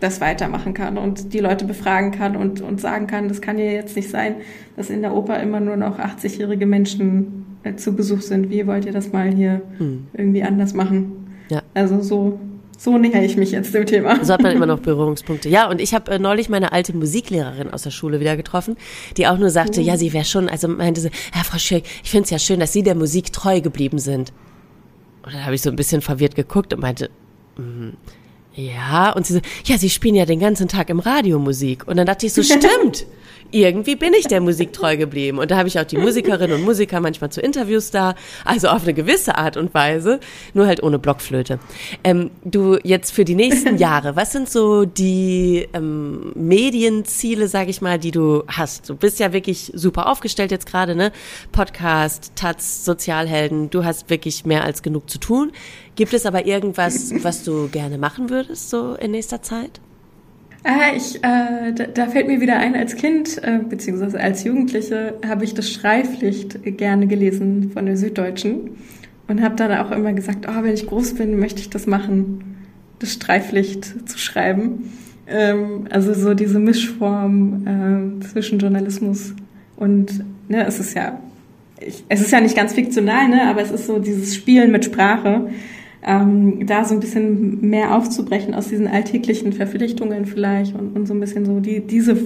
[0.00, 3.64] das weitermachen kann und die Leute befragen kann und, und sagen kann, das kann ja
[3.64, 4.36] jetzt nicht sein,
[4.76, 8.50] dass in der Oper immer nur noch 80-jährige Menschen äh, zu Besuch sind.
[8.50, 10.08] Wie wollt ihr das mal hier hm.
[10.12, 11.26] irgendwie anders machen?
[11.48, 11.62] Ja.
[11.74, 12.38] Also so
[12.76, 14.22] so näher ich mich jetzt dem Thema.
[14.24, 15.48] So hat man immer noch Berührungspunkte.
[15.48, 18.76] Ja, und ich habe äh, neulich meine alte Musiklehrerin aus der Schule wieder getroffen,
[19.16, 19.86] die auch nur sagte, mhm.
[19.86, 22.60] ja, sie wäre schon, also meinte sie, ja, Frau Schirk, ich finde es ja schön,
[22.60, 24.32] dass Sie der Musik treu geblieben sind.
[25.24, 27.10] Und dann habe ich so ein bisschen verwirrt geguckt und meinte,
[27.56, 27.90] mm,
[28.54, 31.86] ja, und sie so, ja, Sie spielen ja den ganzen Tag im Radio Musik.
[31.86, 33.06] Und dann dachte ich so, stimmt
[33.50, 35.38] irgendwie bin ich der Musik treu geblieben.
[35.38, 38.82] Und da habe ich auch die Musikerinnen und Musiker manchmal zu Interviews da, also auf
[38.82, 40.20] eine gewisse Art und Weise,
[40.54, 41.58] nur halt ohne Blockflöte.
[42.04, 47.80] Ähm, du jetzt für die nächsten Jahre, was sind so die ähm, Medienziele, sage ich
[47.80, 48.88] mal, die du hast?
[48.88, 51.12] Du bist ja wirklich super aufgestellt jetzt gerade, ne?
[51.52, 55.52] Podcast, Taz, Sozialhelden, du hast wirklich mehr als genug zu tun.
[55.94, 59.80] Gibt es aber irgendwas, was du gerne machen würdest, so in nächster Zeit?
[60.68, 65.14] Ah, ich, äh, da, da, fällt mir wieder ein, als Kind äh, beziehungsweise als Jugendliche
[65.24, 68.70] habe ich das Schreipflicht gerne gelesen von der Süddeutschen
[69.28, 72.56] und habe dann auch immer gesagt, oh, wenn ich groß bin, möchte ich das machen,
[72.98, 74.90] das Streiflicht zu schreiben.
[75.28, 79.34] Ähm, also so diese Mischform äh, zwischen Journalismus
[79.76, 81.20] und, ne, es ist ja,
[81.78, 84.84] ich, es ist ja nicht ganz fiktional, ne, aber es ist so dieses Spielen mit
[84.84, 85.48] Sprache
[86.06, 91.14] ähm, da so ein bisschen mehr aufzubrechen aus diesen alltäglichen Verpflichtungen vielleicht und, und so
[91.14, 92.16] ein bisschen so die, diese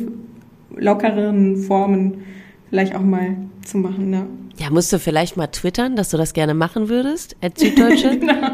[0.77, 2.23] lockeren Formen
[2.69, 4.13] vielleicht auch mal zu machen.
[4.13, 4.27] Ja.
[4.59, 8.17] ja, musst du vielleicht mal twittern, dass du das gerne machen würdest, als Süddeutsche?
[8.19, 8.49] genau.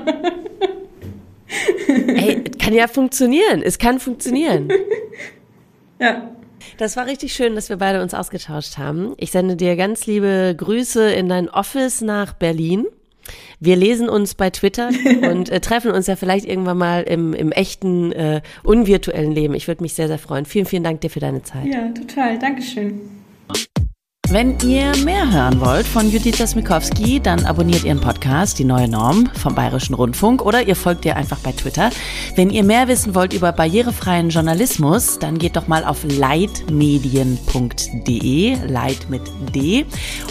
[1.88, 3.62] Ey, kann ja funktionieren.
[3.62, 4.68] Es kann funktionieren.
[6.00, 6.30] ja.
[6.78, 9.14] Das war richtig schön, dass wir beide uns ausgetauscht haben.
[9.16, 12.86] Ich sende dir ganz liebe Grüße in dein Office nach Berlin.
[13.60, 14.90] Wir lesen uns bei Twitter
[15.30, 19.54] und äh, treffen uns ja vielleicht irgendwann mal im, im echten, äh, unvirtuellen Leben.
[19.54, 20.44] Ich würde mich sehr, sehr freuen.
[20.44, 21.66] Vielen, vielen Dank dir für deine Zeit.
[21.66, 22.38] Ja, total.
[22.38, 23.25] Dankeschön.
[24.28, 29.30] Wenn ihr mehr hören wollt von Judith Smikowski, dann abonniert ihren Podcast Die Neue Norm
[29.34, 31.90] vom Bayerischen Rundfunk oder ihr folgt ihr einfach bei Twitter.
[32.34, 39.08] Wenn ihr mehr wissen wollt über barrierefreien Journalismus, dann geht doch mal auf leitmedien.de, Leit
[39.08, 39.22] mit
[39.54, 39.86] D.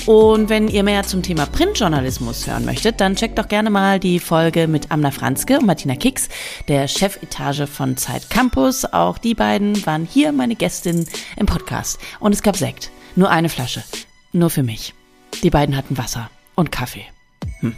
[0.05, 4.19] Und wenn ihr mehr zum Thema Printjournalismus hören möchtet, dann checkt doch gerne mal die
[4.19, 6.27] Folge mit Amna Franzke und Martina Kicks,
[6.67, 8.83] der Chefetage von Zeit Campus.
[8.83, 11.05] Auch die beiden waren hier meine Gästin
[11.37, 11.97] im Podcast.
[12.19, 12.91] Und es gab Sekt.
[13.15, 13.83] Nur eine Flasche.
[14.33, 14.93] Nur für mich.
[15.41, 17.05] Die beiden hatten Wasser und Kaffee.
[17.61, 17.73] Hm.